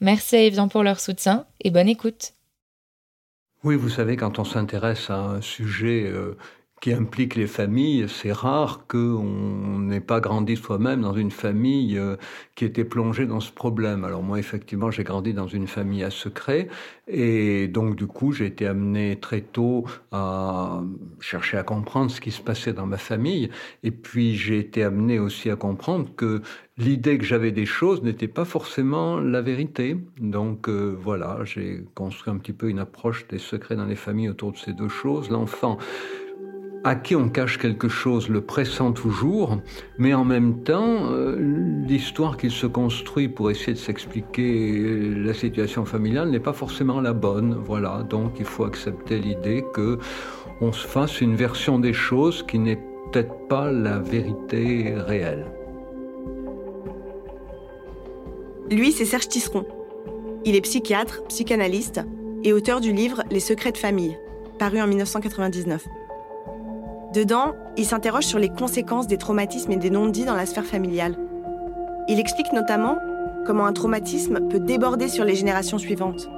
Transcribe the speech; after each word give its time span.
Merci 0.00 0.36
à 0.36 0.42
Evian 0.42 0.68
pour 0.68 0.82
leur 0.82 1.00
soutien 1.00 1.46
et 1.60 1.70
bonne 1.70 1.88
écoute. 1.88 2.34
Oui, 3.64 3.74
vous 3.74 3.88
savez, 3.88 4.16
quand 4.16 4.38
on 4.38 4.44
s'intéresse 4.44 5.10
à 5.10 5.18
un 5.18 5.40
sujet 5.40 6.04
euh, 6.06 6.36
qui 6.80 6.92
implique 6.92 7.34
les 7.34 7.46
familles, 7.46 8.06
c'est 8.08 8.32
rare 8.32 8.86
qu'on 8.86 9.78
n'ait 9.80 10.00
pas 10.00 10.20
grandi 10.20 10.56
soi-même 10.56 11.00
dans 11.00 11.14
une 11.14 11.30
famille 11.30 11.98
euh, 11.98 12.16
qui 12.54 12.64
était 12.64 12.84
plongée 12.84 13.26
dans 13.26 13.40
ce 13.40 13.50
problème. 13.50 14.04
Alors 14.04 14.22
moi, 14.22 14.38
effectivement, 14.38 14.90
j'ai 14.90 15.04
grandi 15.04 15.34
dans 15.34 15.48
une 15.48 15.66
famille 15.66 16.04
à 16.04 16.10
secret, 16.10 16.68
et 17.08 17.68
donc 17.68 17.96
du 17.96 18.06
coup, 18.06 18.32
j'ai 18.32 18.46
été 18.46 18.66
amené 18.66 19.16
très 19.16 19.40
tôt 19.40 19.86
à 20.12 20.82
chercher 21.20 21.56
à 21.56 21.62
comprendre 21.62 22.10
ce 22.10 22.20
qui 22.20 22.30
se 22.30 22.40
passait 22.40 22.72
dans 22.72 22.86
ma 22.86 22.98
famille, 22.98 23.50
et 23.82 23.90
puis 23.90 24.36
j'ai 24.36 24.58
été 24.58 24.82
amené 24.84 25.18
aussi 25.18 25.50
à 25.50 25.56
comprendre 25.56 26.08
que 26.16 26.42
l'idée 26.76 27.18
que 27.18 27.24
j'avais 27.24 27.50
des 27.50 27.66
choses 27.66 28.02
n'était 28.02 28.28
pas 28.28 28.44
forcément 28.44 29.18
la 29.18 29.42
vérité. 29.42 29.96
Donc 30.20 30.68
euh, 30.68 30.96
voilà, 31.00 31.40
j'ai 31.44 31.84
construit 31.94 32.32
un 32.32 32.38
petit 32.38 32.52
peu 32.52 32.68
une 32.68 32.78
approche 32.78 33.26
des 33.28 33.38
secrets 33.38 33.76
dans 33.76 33.86
les 33.86 33.96
familles 33.96 34.28
autour 34.28 34.52
de 34.52 34.58
ces 34.58 34.72
deux 34.72 34.88
choses. 34.88 35.28
L'enfant 35.30 35.78
à 36.88 36.94
qui 36.94 37.14
on 37.14 37.28
cache 37.28 37.58
quelque 37.58 37.90
chose 37.90 38.30
le 38.30 38.40
pressent 38.40 38.94
toujours, 38.94 39.58
mais 39.98 40.14
en 40.14 40.24
même 40.24 40.62
temps, 40.62 41.10
euh, 41.10 41.36
l'histoire 41.86 42.38
qu'il 42.38 42.50
se 42.50 42.66
construit 42.66 43.28
pour 43.28 43.50
essayer 43.50 43.74
de 43.74 43.78
s'expliquer 43.78 45.12
la 45.14 45.34
situation 45.34 45.84
familiale 45.84 46.30
n'est 46.30 46.40
pas 46.40 46.54
forcément 46.54 47.02
la 47.02 47.12
bonne. 47.12 47.58
Voilà, 47.62 48.06
donc 48.08 48.36
il 48.38 48.46
faut 48.46 48.64
accepter 48.64 49.18
l'idée 49.18 49.66
que 49.74 49.98
on 50.62 50.72
se 50.72 50.86
fasse 50.86 51.20
une 51.20 51.36
version 51.36 51.78
des 51.78 51.92
choses 51.92 52.42
qui 52.42 52.58
n'est 52.58 52.80
peut-être 53.12 53.34
pas 53.48 53.70
la 53.70 53.98
vérité 53.98 54.94
réelle. 54.96 55.44
Lui, 58.70 58.92
c'est 58.92 59.04
Serge 59.04 59.28
Tisseron. 59.28 59.66
Il 60.46 60.56
est 60.56 60.62
psychiatre, 60.62 61.22
psychanalyste 61.28 62.00
et 62.44 62.54
auteur 62.54 62.80
du 62.80 62.94
livre 62.94 63.24
Les 63.30 63.40
secrets 63.40 63.72
de 63.72 63.78
famille, 63.78 64.16
paru 64.58 64.80
en 64.80 64.86
1999. 64.86 65.86
Dedans, 67.14 67.54
il 67.76 67.86
s'interroge 67.86 68.24
sur 68.24 68.38
les 68.38 68.50
conséquences 68.50 69.06
des 69.06 69.16
traumatismes 69.16 69.72
et 69.72 69.76
des 69.76 69.90
non-dits 69.90 70.26
dans 70.26 70.34
la 70.34 70.44
sphère 70.44 70.66
familiale. 70.66 71.16
Il 72.06 72.20
explique 72.20 72.52
notamment 72.52 72.98
comment 73.46 73.64
un 73.64 73.72
traumatisme 73.72 74.46
peut 74.48 74.60
déborder 74.60 75.08
sur 75.08 75.24
les 75.24 75.34
générations 75.34 75.78
suivantes. 75.78 76.28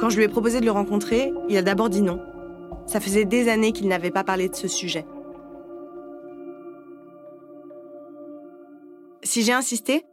Quand 0.00 0.10
je 0.10 0.16
lui 0.16 0.24
ai 0.24 0.28
proposé 0.28 0.60
de 0.60 0.64
le 0.64 0.72
rencontrer, 0.72 1.32
il 1.48 1.56
a 1.56 1.62
d'abord 1.62 1.88
dit 1.88 2.02
non. 2.02 2.20
Ça 2.86 3.00
faisait 3.00 3.24
des 3.24 3.48
années 3.48 3.72
qu'il 3.72 3.88
n'avait 3.88 4.10
pas 4.10 4.24
parlé 4.24 4.48
de 4.48 4.56
ce 4.56 4.66
sujet. 4.66 5.06
Si 9.22 9.42
j'ai 9.42 9.52
insisté, 9.52 10.04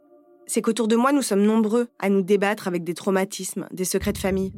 c'est 0.46 0.62
qu'autour 0.62 0.88
de 0.88 0.96
moi, 0.96 1.12
nous 1.12 1.22
sommes 1.22 1.42
nombreux 1.42 1.88
à 1.98 2.08
nous 2.08 2.22
débattre 2.22 2.68
avec 2.68 2.84
des 2.84 2.94
traumatismes, 2.94 3.66
des 3.72 3.84
secrets 3.84 4.12
de 4.12 4.18
famille. 4.18 4.52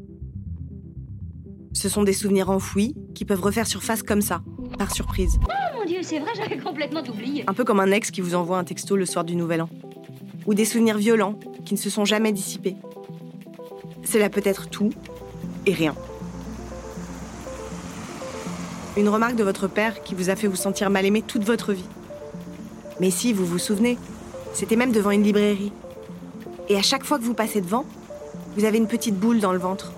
Ce 1.75 1.89
sont 1.89 2.05
des 2.05 2.13
souvenirs 2.13 2.51
enfouis 2.51 2.95
qui 3.15 3.25
peuvent 3.25 3.43
refaire 3.43 3.67
surface 3.67 4.03
comme 4.03 4.23
ça, 4.23 4.43
par 4.79 4.95
surprise. 4.95 5.39
Oh 5.43 5.79
mon 5.79 5.85
dieu, 5.85 5.99
c'est 6.03 6.21
vrai, 6.21 6.31
j'avais 6.37 6.57
complètement 6.57 7.03
oublié. 7.03 7.45
Un 7.49 7.53
peu 7.53 7.65
comme 7.65 7.81
un 7.81 7.91
ex 7.91 8.13
qui 8.13 8.21
vous 8.21 8.37
envoie 8.37 8.59
un 8.59 8.65
texto 8.65 8.97
le 8.97 9.05
soir 9.05 9.25
du 9.25 9.35
Nouvel 9.35 9.61
An. 9.61 9.69
Ou 10.47 10.55
des 10.55 10.65
souvenirs 10.65 10.97
violents 10.97 11.39
qui 11.65 11.75
ne 11.75 11.79
se 11.79 11.91
sont 11.91 12.05
jamais 12.05 12.33
dissipés. 12.33 12.77
Cela 14.05 14.31
peut 14.31 14.43
être 14.45 14.71
tout 14.71 14.91
et 15.67 15.73
rien. 15.73 15.97
Une 18.97 19.09
remarque 19.09 19.35
de 19.35 19.43
votre 19.43 19.67
père 19.67 20.05
qui 20.05 20.15
vous 20.15 20.31
a 20.31 20.37
fait 20.37 20.47
vous 20.47 20.57
sentir 20.57 20.91
mal 20.91 21.05
aimé 21.05 21.23
toute 21.27 21.43
votre 21.43 21.73
vie. 21.73 21.85
Mais 23.01 23.11
si, 23.11 23.33
vous 23.33 23.45
vous 23.45 23.59
souvenez, 23.59 23.99
c'était 24.53 24.77
même 24.77 24.93
devant 24.93 25.11
une 25.11 25.25
librairie. 25.25 25.73
Et 26.69 26.77
à 26.77 26.83
chaque 26.83 27.05
fois 27.05 27.19
que 27.19 27.25
vous 27.25 27.35
passez 27.35 27.61
devant, 27.61 27.85
vous 28.57 28.65
avez 28.65 28.79
une 28.79 28.87
petite 28.87 29.19
boule 29.19 29.41
dans 29.41 29.53
le 29.53 29.59
ventre. 29.59 29.93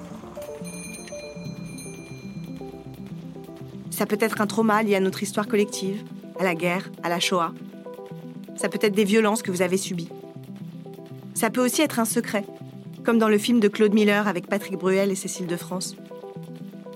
Ça 3.97 4.05
peut 4.05 4.19
être 4.21 4.43
un 4.43 4.47
trauma 4.47 4.83
lié 4.83 4.95
à 4.95 5.01
notre 5.01 5.23
histoire 5.23 5.49
collective, 5.49 6.05
à 6.39 6.45
la 6.45 6.55
guerre, 6.55 6.91
à 7.03 7.09
la 7.09 7.19
Shoah. 7.19 7.55
Ça 8.55 8.69
peut 8.69 8.79
être 8.83 8.95
des 8.95 9.05
violences 9.05 9.41
que 9.41 9.51
vous 9.51 9.63
avez 9.63 9.79
subies. 9.79 10.11
Ça 11.33 11.49
peut 11.49 11.65
aussi 11.65 11.81
être 11.81 11.99
un 11.99 12.05
secret, 12.05 12.45
comme 13.07 13.19
dans 13.19 13.31
le 13.31 13.39
film 13.39 13.59
de 13.59 13.69
Claude 13.69 13.95
Miller 13.95 14.29
avec 14.29 14.49
Patrick 14.49 14.77
Bruel 14.77 15.11
et 15.11 15.15
Cécile 15.15 15.47
de 15.47 15.57
France. 15.57 15.97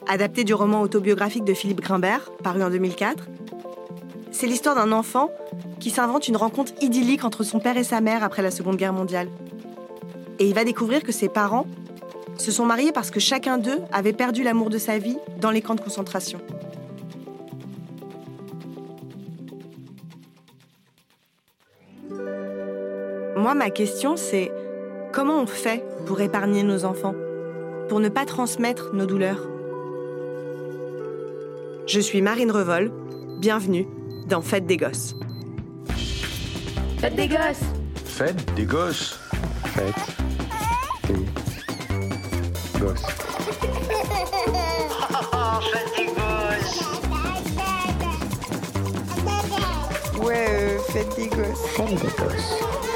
Adapté 0.08 0.44
du 0.44 0.52
roman 0.52 0.82
autobiographique 0.82 1.44
de 1.44 1.54
Philippe 1.54 1.80
Grimbert, 1.80 2.30
paru 2.44 2.62
en 2.62 2.68
2004, 2.68 3.28
c'est 4.30 4.46
l'histoire 4.46 4.74
d'un 4.74 4.92
enfant 4.92 5.30
qui 5.78 5.88
s'invente 5.88 6.28
une 6.28 6.36
rencontre 6.36 6.72
idyllique 6.82 7.24
entre 7.24 7.44
son 7.44 7.60
père 7.60 7.78
et 7.78 7.84
sa 7.84 8.02
mère 8.02 8.22
après 8.22 8.42
la 8.42 8.50
Seconde 8.50 8.76
Guerre 8.76 8.92
mondiale. 8.92 9.30
Et 10.38 10.46
il 10.46 10.54
va 10.54 10.64
découvrir 10.64 11.02
que 11.02 11.12
ses 11.12 11.30
parents 11.30 11.66
se 12.36 12.52
sont 12.52 12.66
mariés 12.66 12.92
parce 12.92 13.10
que 13.10 13.20
chacun 13.20 13.56
d'eux 13.56 13.78
avait 13.90 14.12
perdu 14.12 14.42
l'amour 14.42 14.68
de 14.68 14.76
sa 14.76 14.98
vie 14.98 15.16
dans 15.40 15.50
les 15.50 15.62
camps 15.62 15.76
de 15.76 15.80
concentration. 15.80 16.40
Moi, 23.50 23.56
ma 23.56 23.70
question, 23.70 24.16
c'est 24.16 24.52
comment 25.12 25.42
on 25.42 25.46
fait 25.46 25.82
pour 26.06 26.20
épargner 26.20 26.62
nos 26.62 26.84
enfants 26.84 27.16
Pour 27.88 27.98
ne 27.98 28.08
pas 28.08 28.24
transmettre 28.24 28.94
nos 28.94 29.06
douleurs? 29.06 29.48
Je 31.88 31.98
suis 31.98 32.22
Marine 32.22 32.52
Revol. 32.52 32.92
Bienvenue 33.40 33.88
dans 34.28 34.40
Fête 34.40 34.66
des 34.66 34.76
Gosses. 34.76 35.16
Faites 36.98 37.16
des 37.16 37.26
gosses 37.26 37.64
Fête 38.04 38.54
des 38.54 38.66
gosses. 38.66 39.18
Fête 39.64 39.94
des 41.08 42.78
gosses. 42.78 43.02
Ouais, 50.20 50.46
euh, 50.50 50.78
fête 50.78 51.16
des 51.16 51.26
gosses. 51.26 51.26
Fête 51.26 51.26
des 51.26 51.26
gosses. 51.26 51.66
Fête 51.74 51.88
des 51.88 51.96
gosses. 51.96 52.54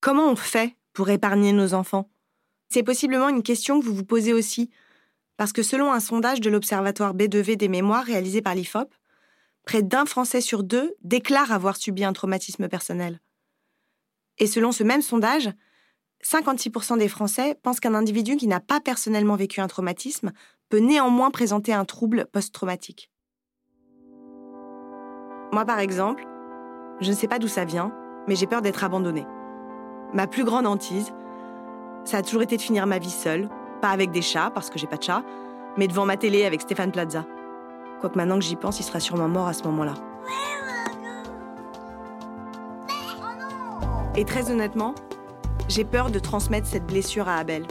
Comment 0.00 0.28
on 0.28 0.36
fait 0.36 0.76
pour 0.92 1.10
épargner 1.10 1.52
nos 1.52 1.74
enfants? 1.74 2.08
C'est 2.68 2.82
possiblement 2.82 3.28
une 3.28 3.42
question 3.42 3.80
que 3.80 3.84
vous 3.84 3.94
vous 3.94 4.04
posez 4.04 4.32
aussi, 4.32 4.70
parce 5.36 5.52
que 5.52 5.62
selon 5.62 5.92
un 5.92 6.00
sondage 6.00 6.40
de 6.40 6.48
l'Observatoire 6.48 7.14
B2V 7.14 7.56
des 7.56 7.68
mémoires 7.68 8.04
réalisé 8.04 8.40
par 8.40 8.54
l'IFOP, 8.54 8.94
près 9.64 9.82
d'un 9.82 10.06
Français 10.06 10.40
sur 10.40 10.62
deux 10.62 10.94
déclare 11.02 11.52
avoir 11.52 11.76
subi 11.76 12.04
un 12.04 12.12
traumatisme 12.12 12.68
personnel. 12.68 13.20
Et 14.38 14.46
selon 14.46 14.72
ce 14.72 14.84
même 14.84 15.02
sondage, 15.02 15.50
56% 16.24 16.98
des 16.98 17.08
Français 17.08 17.56
pensent 17.62 17.80
qu'un 17.80 17.94
individu 17.94 18.36
qui 18.36 18.46
n'a 18.46 18.60
pas 18.60 18.80
personnellement 18.80 19.36
vécu 19.36 19.60
un 19.60 19.68
traumatisme 19.68 20.32
peut 20.68 20.78
néanmoins 20.78 21.30
présenter 21.30 21.72
un 21.72 21.84
trouble 21.84 22.26
post-traumatique. 22.32 23.10
Moi, 25.52 25.64
par 25.64 25.78
exemple, 25.78 26.26
je 27.00 27.10
ne 27.10 27.16
sais 27.16 27.28
pas 27.28 27.38
d'où 27.38 27.48
ça 27.48 27.64
vient, 27.64 27.92
mais 28.26 28.34
j'ai 28.34 28.46
peur 28.46 28.62
d'être 28.62 28.82
abandonnée. 28.84 29.26
Ma 30.12 30.26
plus 30.26 30.44
grande 30.44 30.66
hantise, 30.66 31.12
ça 32.04 32.18
a 32.18 32.22
toujours 32.22 32.42
été 32.42 32.56
de 32.56 32.62
finir 32.62 32.86
ma 32.86 32.98
vie 32.98 33.10
seule, 33.10 33.48
pas 33.80 33.90
avec 33.90 34.10
des 34.10 34.22
chats, 34.22 34.50
parce 34.50 34.70
que 34.70 34.78
j'ai 34.78 34.86
pas 34.86 34.96
de 34.96 35.02
chat, 35.02 35.22
mais 35.76 35.88
devant 35.88 36.06
ma 36.06 36.16
télé 36.16 36.44
avec 36.44 36.62
Stéphane 36.62 36.92
Plaza. 36.92 37.24
Quoique 38.00 38.16
maintenant 38.16 38.38
que 38.38 38.44
j'y 38.44 38.56
pense, 38.56 38.80
il 38.80 38.82
sera 38.82 39.00
sûrement 39.00 39.28
mort 39.28 39.46
à 39.46 39.52
ce 39.52 39.62
moment-là. 39.64 39.94
Et 44.16 44.24
très 44.24 44.50
honnêtement, 44.50 44.94
j'ai 45.68 45.84
peur 45.84 46.10
de 46.10 46.18
transmettre 46.18 46.66
cette 46.66 46.86
blessure 46.86 47.28
à 47.28 47.36
Abel. 47.36 47.66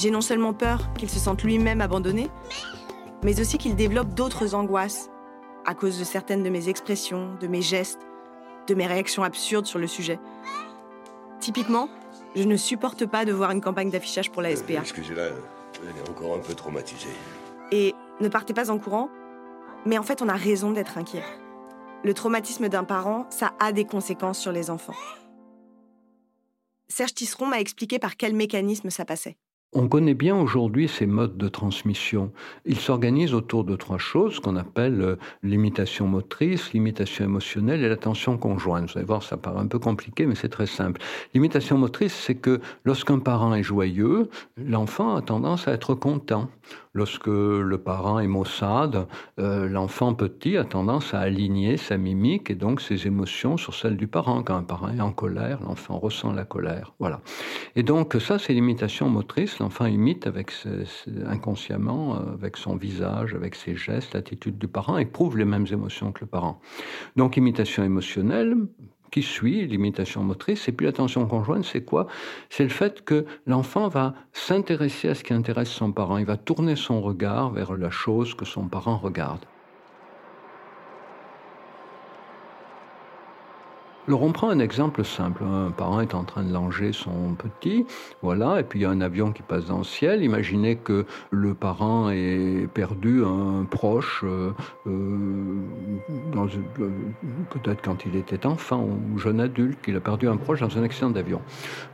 J'ai 0.00 0.10
non 0.10 0.22
seulement 0.22 0.54
peur 0.54 0.94
qu'il 0.94 1.10
se 1.10 1.18
sente 1.18 1.42
lui-même 1.42 1.82
abandonné, 1.82 2.30
mais 3.22 3.38
aussi 3.38 3.58
qu'il 3.58 3.76
développe 3.76 4.14
d'autres 4.14 4.54
angoisses 4.54 5.10
à 5.66 5.74
cause 5.74 5.98
de 5.98 6.04
certaines 6.04 6.42
de 6.42 6.48
mes 6.48 6.70
expressions, 6.70 7.34
de 7.38 7.46
mes 7.46 7.60
gestes, 7.60 8.00
de 8.66 8.74
mes 8.74 8.86
réactions 8.86 9.24
absurdes 9.24 9.66
sur 9.66 9.78
le 9.78 9.86
sujet. 9.86 10.18
Typiquement, 11.38 11.90
je 12.34 12.44
ne 12.44 12.56
supporte 12.56 13.04
pas 13.04 13.26
de 13.26 13.32
voir 13.32 13.50
une 13.50 13.60
campagne 13.60 13.90
d'affichage 13.90 14.30
pour 14.30 14.40
la 14.40 14.56
SPA. 14.56 14.80
Excusez-la, 14.80 15.26
elle 15.26 15.88
est 15.90 16.08
encore 16.08 16.34
un 16.34 16.38
peu 16.38 16.54
traumatisée. 16.54 17.10
Et 17.70 17.94
ne 18.22 18.28
partez 18.28 18.54
pas 18.54 18.70
en 18.70 18.78
courant, 18.78 19.10
Mais 19.84 19.98
en 19.98 20.02
fait, 20.02 20.22
on 20.22 20.30
a 20.30 20.34
raison 20.34 20.70
d'être 20.70 20.96
inquiet. 20.96 21.24
Le 22.04 22.14
traumatisme 22.14 22.70
d'un 22.70 22.84
parent, 22.84 23.26
ça 23.28 23.52
a 23.60 23.72
des 23.72 23.84
conséquences 23.84 24.38
sur 24.38 24.52
les 24.52 24.70
enfants. 24.70 24.96
Serge 26.88 27.12
Tisseron 27.12 27.44
m'a 27.44 27.60
expliqué 27.60 27.98
par 27.98 28.16
quel 28.16 28.34
mécanisme 28.34 28.88
ça 28.88 29.04
passait. 29.04 29.36
On 29.72 29.86
connaît 29.86 30.14
bien 30.14 30.36
aujourd'hui 30.36 30.88
ces 30.88 31.06
modes 31.06 31.36
de 31.36 31.46
transmission. 31.46 32.32
Ils 32.64 32.80
s'organisent 32.80 33.34
autour 33.34 33.62
de 33.62 33.76
trois 33.76 33.98
choses 33.98 34.40
qu'on 34.40 34.56
appelle 34.56 35.00
euh, 35.00 35.16
l'imitation 35.44 36.08
motrice, 36.08 36.72
l'imitation 36.72 37.24
émotionnelle 37.24 37.84
et 37.84 37.88
l'attention 37.88 38.36
conjointe. 38.36 38.90
Vous 38.90 38.98
allez 38.98 39.06
voir, 39.06 39.22
ça 39.22 39.36
paraît 39.36 39.60
un 39.60 39.68
peu 39.68 39.78
compliqué, 39.78 40.26
mais 40.26 40.34
c'est 40.34 40.48
très 40.48 40.66
simple. 40.66 41.00
L'imitation 41.34 41.78
motrice, 41.78 42.12
c'est 42.12 42.34
que 42.34 42.60
lorsqu'un 42.84 43.20
parent 43.20 43.54
est 43.54 43.62
joyeux, 43.62 44.28
l'enfant 44.56 45.14
a 45.14 45.22
tendance 45.22 45.68
à 45.68 45.72
être 45.72 45.94
content. 45.94 46.48
Lorsque 46.92 47.28
le 47.28 47.78
parent 47.78 48.18
est 48.18 48.26
maussade, 48.26 49.06
euh, 49.38 49.68
l'enfant 49.68 50.12
petit 50.14 50.56
a 50.56 50.64
tendance 50.64 51.14
à 51.14 51.20
aligner 51.20 51.76
sa 51.76 51.96
mimique 51.96 52.50
et 52.50 52.56
donc 52.56 52.80
ses 52.80 53.06
émotions 53.06 53.56
sur 53.56 53.74
celles 53.74 53.96
du 53.96 54.08
parent. 54.08 54.42
Quand 54.42 54.56
un 54.56 54.64
parent 54.64 54.88
est 54.88 55.00
en 55.00 55.12
colère, 55.12 55.60
l'enfant 55.62 56.00
ressent 56.00 56.32
la 56.32 56.44
colère. 56.44 56.94
Voilà. 56.98 57.20
Et 57.76 57.84
donc 57.84 58.16
ça, 58.20 58.40
c'est 58.40 58.54
l'imitation 58.54 59.08
motrice. 59.08 59.60
L'enfant 59.60 59.86
imite 59.86 60.26
avec 60.26 60.50
inconsciemment, 61.26 62.16
euh, 62.16 62.34
avec 62.34 62.56
son 62.56 62.74
visage, 62.74 63.34
avec 63.34 63.54
ses 63.54 63.76
gestes, 63.76 64.14
l'attitude 64.14 64.58
du 64.58 64.66
parent, 64.66 64.98
éprouve 64.98 65.38
les 65.38 65.44
mêmes 65.44 65.66
émotions 65.70 66.10
que 66.10 66.22
le 66.22 66.26
parent. 66.26 66.60
Donc 67.14 67.36
imitation 67.36 67.84
émotionnelle, 67.84 68.56
qui 69.10 69.22
suit 69.22 69.66
l'imitation 69.66 70.22
motrice. 70.22 70.68
Et 70.68 70.72
puis 70.72 70.86
l'attention 70.86 71.26
conjointe, 71.26 71.64
c'est 71.64 71.84
quoi? 71.84 72.06
C'est 72.48 72.64
le 72.64 72.70
fait 72.70 73.04
que 73.04 73.24
l'enfant 73.46 73.88
va 73.88 74.14
s'intéresser 74.32 75.08
à 75.08 75.14
ce 75.14 75.24
qui 75.24 75.32
intéresse 75.32 75.70
son 75.70 75.92
parent. 75.92 76.18
Il 76.18 76.26
va 76.26 76.36
tourner 76.36 76.76
son 76.76 77.00
regard 77.00 77.50
vers 77.50 77.74
la 77.76 77.90
chose 77.90 78.34
que 78.34 78.44
son 78.44 78.68
parent 78.68 78.98
regarde. 78.98 79.44
Alors 84.08 84.22
on 84.22 84.32
prend 84.32 84.48
un 84.48 84.58
exemple 84.60 85.04
simple. 85.04 85.44
Un 85.44 85.70
parent 85.70 86.00
est 86.00 86.14
en 86.14 86.24
train 86.24 86.42
de 86.42 86.52
langer 86.52 86.92
son 86.92 87.34
petit, 87.36 87.84
voilà, 88.22 88.58
et 88.60 88.62
puis 88.62 88.80
il 88.80 88.82
y 88.82 88.84
a 88.86 88.90
un 88.90 89.02
avion 89.02 89.30
qui 89.30 89.42
passe 89.42 89.66
dans 89.66 89.78
le 89.78 89.84
ciel. 89.84 90.24
Imaginez 90.24 90.76
que 90.76 91.04
le 91.30 91.54
parent 91.54 92.10
ait 92.10 92.66
perdu 92.72 93.22
un 93.24 93.66
proche, 93.70 94.24
euh, 94.24 94.52
euh, 94.86 95.60
peut-être 97.50 97.82
quand 97.82 98.06
il 98.06 98.16
était 98.16 98.46
enfant 98.46 98.84
ou 98.84 99.18
jeune 99.18 99.38
adulte, 99.38 99.80
qu'il 99.82 99.96
a 99.96 100.00
perdu 100.00 100.28
un 100.28 100.36
proche 100.36 100.60
dans 100.60 100.78
un 100.78 100.82
accident 100.82 101.10
d'avion. 101.10 101.42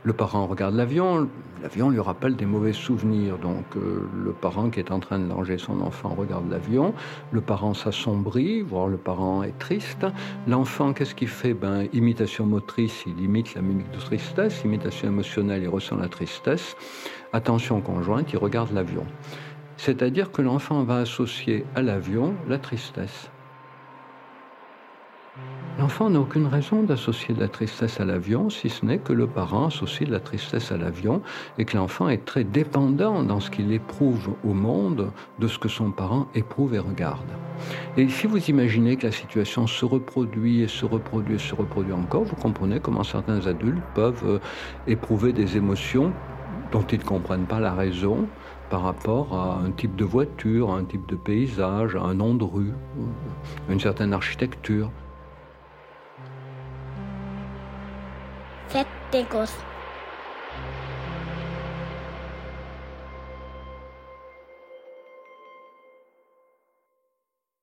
Le 0.03 0.13
parent 0.13 0.47
regarde 0.47 0.75
l'avion, 0.75 1.27
l'avion 1.61 1.89
lui 1.89 1.99
rappelle 1.99 2.37
des 2.37 2.45
mauvais 2.45 2.73
souvenirs. 2.73 3.37
Donc 3.37 3.65
euh, 3.75 4.07
le 4.23 4.31
parent 4.31 4.69
qui 4.69 4.79
est 4.79 4.91
en 4.91 4.99
train 4.99 5.19
de 5.19 5.27
langer 5.27 5.57
son 5.57 5.81
enfant 5.81 6.15
regarde 6.17 6.49
l'avion, 6.49 6.93
le 7.31 7.41
parent 7.41 7.73
s'assombrit, 7.73 8.61
voire 8.61 8.87
le 8.87 8.97
parent 8.97 9.43
est 9.43 9.57
triste. 9.59 10.05
L'enfant, 10.47 10.93
qu'est-ce 10.93 11.13
qu'il 11.13 11.27
fait? 11.27 11.53
Ben, 11.53 11.87
imitation 12.07 12.45
motrice, 12.45 13.03
il 13.05 13.19
imite 13.21 13.53
la 13.53 13.61
mimique 13.61 13.91
de 13.91 13.99
tristesse. 13.99 14.63
Imitation 14.63 15.09
émotionnelle, 15.09 15.63
il 15.63 15.67
ressent 15.67 15.97
la 15.97 16.07
tristesse. 16.07 16.77
Attention 17.33 17.81
conjointe, 17.81 18.31
il 18.31 18.37
regarde 18.37 18.71
l'avion. 18.71 19.05
C'est-à-dire 19.75 20.31
que 20.31 20.41
l'enfant 20.41 20.83
va 20.83 20.99
associer 20.99 21.65
à 21.75 21.81
l'avion 21.81 22.33
la 22.47 22.59
tristesse. 22.59 23.29
L'enfant 25.79 26.09
n'a 26.09 26.21
aucune 26.21 26.47
raison 26.47 26.81
d'associer 26.81 27.35
de 27.35 27.41
la 27.41 27.49
tristesse 27.49 27.99
à 27.99 28.05
l'avion, 28.05 28.49
si 28.49 28.69
ce 28.69 28.85
n'est 28.85 28.99
que 28.99 29.13
le 29.13 29.27
parent 29.27 29.67
associe 29.67 30.07
de 30.07 30.13
la 30.13 30.21
tristesse 30.21 30.71
à 30.71 30.77
l'avion 30.77 31.21
et 31.57 31.65
que 31.65 31.75
l'enfant 31.75 32.07
est 32.07 32.23
très 32.23 32.45
dépendant 32.45 33.21
dans 33.21 33.41
ce 33.41 33.51
qu'il 33.51 33.73
éprouve 33.73 34.33
au 34.45 34.53
monde 34.53 35.11
de 35.39 35.47
ce 35.49 35.59
que 35.59 35.67
son 35.67 35.91
parent 35.91 36.29
éprouve 36.33 36.73
et 36.73 36.79
regarde. 36.79 37.29
Et 37.97 38.07
si 38.09 38.27
vous 38.27 38.37
imaginez 38.49 38.95
que 38.97 39.07
la 39.07 39.11
situation 39.11 39.67
se 39.67 39.85
reproduit 39.85 40.61
et 40.61 40.67
se 40.67 40.85
reproduit 40.85 41.35
et 41.35 41.39
se 41.39 41.55
reproduit 41.55 41.93
encore, 41.93 42.23
vous 42.23 42.35
comprenez 42.35 42.79
comment 42.79 43.03
certains 43.03 43.45
adultes 43.47 43.81
peuvent 43.95 44.23
euh, 44.25 44.39
éprouver 44.87 45.33
des 45.33 45.57
émotions 45.57 46.13
dont 46.71 46.83
ils 46.91 46.99
ne 46.99 47.03
comprennent 47.03 47.45
pas 47.45 47.59
la 47.59 47.73
raison 47.73 48.27
par 48.69 48.83
rapport 48.83 49.33
à 49.33 49.61
un 49.65 49.71
type 49.71 49.95
de 49.95 50.03
voiture, 50.03 50.71
à 50.71 50.77
un 50.77 50.83
type 50.83 51.07
de 51.07 51.15
paysage, 51.15 51.95
à 51.95 52.01
un 52.01 52.13
nom 52.13 52.33
de 52.35 52.43
rue, 52.43 52.73
à 53.69 53.73
une 53.73 53.79
certaine 53.79 54.13
architecture. 54.13 54.91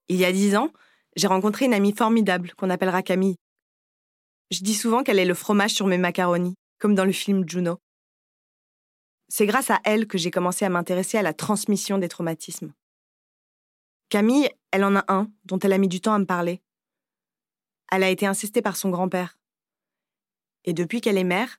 Il 0.09 0.17
y 0.17 0.25
a 0.25 0.33
dix 0.33 0.57
ans, 0.57 0.71
j'ai 1.17 1.27
rencontré 1.27 1.65
une 1.65 1.75
amie 1.75 1.95
formidable 1.95 2.53
qu'on 2.57 2.71
appellera 2.71 3.03
Camille. 3.03 3.37
Je 4.51 4.61
dis 4.61 4.75
souvent 4.75 5.03
qu'elle 5.03 5.19
est 5.19 5.25
le 5.25 5.35
fromage 5.35 5.73
sur 5.73 5.87
mes 5.87 5.99
macaronis, 5.99 6.55
comme 6.79 6.95
dans 6.95 7.05
le 7.05 7.13
film 7.13 7.49
Juno. 7.49 7.79
C'est 9.29 9.47
grâce 9.47 9.71
à 9.71 9.81
elle 9.85 10.07
que 10.07 10.19
j'ai 10.19 10.31
commencé 10.31 10.65
à 10.65 10.69
m'intéresser 10.69 11.17
à 11.17 11.23
la 11.23 11.33
transmission 11.33 11.99
des 11.99 12.09
traumatismes. 12.09 12.73
Camille, 14.11 14.51
elle 14.71 14.85
en 14.85 14.97
a 14.97 15.05
un 15.09 15.31
dont 15.45 15.59
elle 15.59 15.73
a 15.73 15.79
mis 15.79 15.89
du 15.89 16.01
temps 16.01 16.13
à 16.13 16.19
me 16.19 16.27
parler. 16.27 16.61
Elle 17.91 18.03
a 18.03 18.11
été 18.11 18.27
incestée 18.27 18.63
par 18.63 18.77
son 18.77 18.91
grand-père. 18.91 19.39
Et 20.65 20.73
depuis 20.73 21.01
qu'elle 21.01 21.19
est 21.19 21.25
mère, 21.25 21.59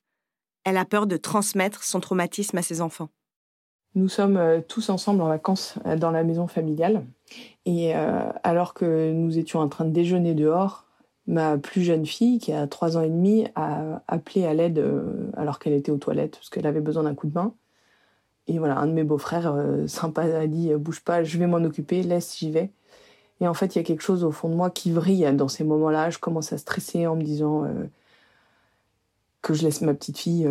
elle 0.64 0.76
a 0.76 0.84
peur 0.84 1.06
de 1.06 1.16
transmettre 1.16 1.82
son 1.82 2.00
traumatisme 2.00 2.58
à 2.58 2.62
ses 2.62 2.80
enfants. 2.80 3.10
Nous 3.96 4.10
sommes 4.10 4.36
euh, 4.36 4.60
tous 4.60 4.90
ensemble 4.90 5.22
en 5.22 5.28
vacances 5.28 5.76
euh, 5.86 5.96
dans 5.96 6.10
la 6.10 6.22
maison 6.22 6.46
familiale. 6.46 7.06
Et 7.64 7.96
euh, 7.96 8.30
alors 8.42 8.74
que 8.74 9.10
nous 9.10 9.38
étions 9.38 9.60
en 9.60 9.68
train 9.68 9.86
de 9.86 9.90
déjeuner 9.90 10.34
dehors, 10.34 10.84
ma 11.26 11.56
plus 11.56 11.82
jeune 11.82 12.04
fille, 12.04 12.38
qui 12.38 12.52
a 12.52 12.66
trois 12.66 12.98
ans 12.98 13.00
et 13.00 13.08
demi, 13.08 13.48
a 13.54 14.02
appelé 14.06 14.44
à 14.44 14.52
l'aide 14.52 14.84
alors 15.36 15.58
qu'elle 15.58 15.72
était 15.72 15.90
aux 15.90 15.96
toilettes 15.96 16.36
parce 16.36 16.50
qu'elle 16.50 16.66
avait 16.66 16.82
besoin 16.82 17.04
d'un 17.04 17.14
coup 17.14 17.26
de 17.26 17.34
main. 17.34 17.54
Et 18.48 18.58
voilà, 18.58 18.78
un 18.78 18.86
de 18.86 18.92
mes 18.92 19.02
beaux-frères, 19.02 19.52
sympa, 19.88 20.22
a 20.22 20.46
dit 20.46 20.72
Bouge 20.74 21.00
pas, 21.00 21.24
je 21.24 21.36
vais 21.38 21.48
m'en 21.48 21.56
occuper, 21.56 22.04
laisse, 22.04 22.38
j'y 22.38 22.52
vais. 22.52 22.70
Et 23.40 23.48
en 23.48 23.54
fait, 23.54 23.74
il 23.74 23.78
y 23.78 23.80
a 23.80 23.84
quelque 23.84 24.02
chose 24.02 24.22
au 24.22 24.30
fond 24.30 24.48
de 24.48 24.54
moi 24.54 24.70
qui 24.70 24.92
vrille 24.92 25.28
dans 25.34 25.48
ces 25.48 25.64
moments-là. 25.64 26.10
Je 26.10 26.18
commence 26.18 26.52
à 26.52 26.58
stresser 26.58 27.08
en 27.08 27.16
me 27.16 27.22
disant 27.22 27.66
que 29.42 29.52
je 29.52 29.64
laisse 29.64 29.80
ma 29.80 29.94
petite 29.94 30.18
fille 30.18 30.48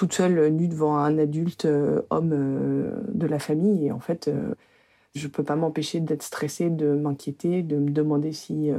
toute 0.00 0.14
seule, 0.14 0.48
nue 0.48 0.66
devant 0.66 0.96
un 0.96 1.18
adulte 1.18 1.66
euh, 1.66 2.00
homme 2.08 2.32
euh, 2.32 3.02
de 3.12 3.26
la 3.26 3.38
famille. 3.38 3.88
Et 3.88 3.92
en 3.92 4.00
fait, 4.00 4.30
je 5.14 5.28
peux 5.28 5.44
pas 5.44 5.56
m'empêcher 5.56 6.00
d'être 6.00 6.22
stressée, 6.22 6.70
de 6.70 6.94
m'inquiéter, 6.94 7.62
de 7.62 7.76
me 7.76 7.90
demander 7.90 8.32
si 8.32 8.70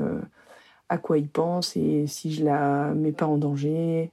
à 0.89 0.97
quoi 0.97 1.19
il 1.19 1.29
pense 1.29 1.77
et 1.77 2.07
si 2.07 2.33
je 2.33 2.43
la 2.43 2.95
mets 2.95 3.11
pas 3.11 3.27
en 3.27 3.37
danger. 3.37 4.09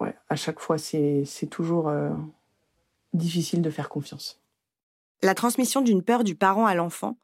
Ouais, 0.00 0.16
à 0.28 0.34
chaque 0.34 0.58
fois, 0.58 0.78
c'est 0.78 1.24
toujours 1.48 1.92
difficile 3.12 3.62
de 3.62 3.70
faire 3.70 3.88
confiance. 3.88 4.40
La 5.22 5.36
transmission 5.36 5.80
d'une 5.80 6.02
peur 6.02 6.24
du 6.24 6.34
parent 6.34 6.66
à 6.66 6.74
l'enfant, 6.74 7.18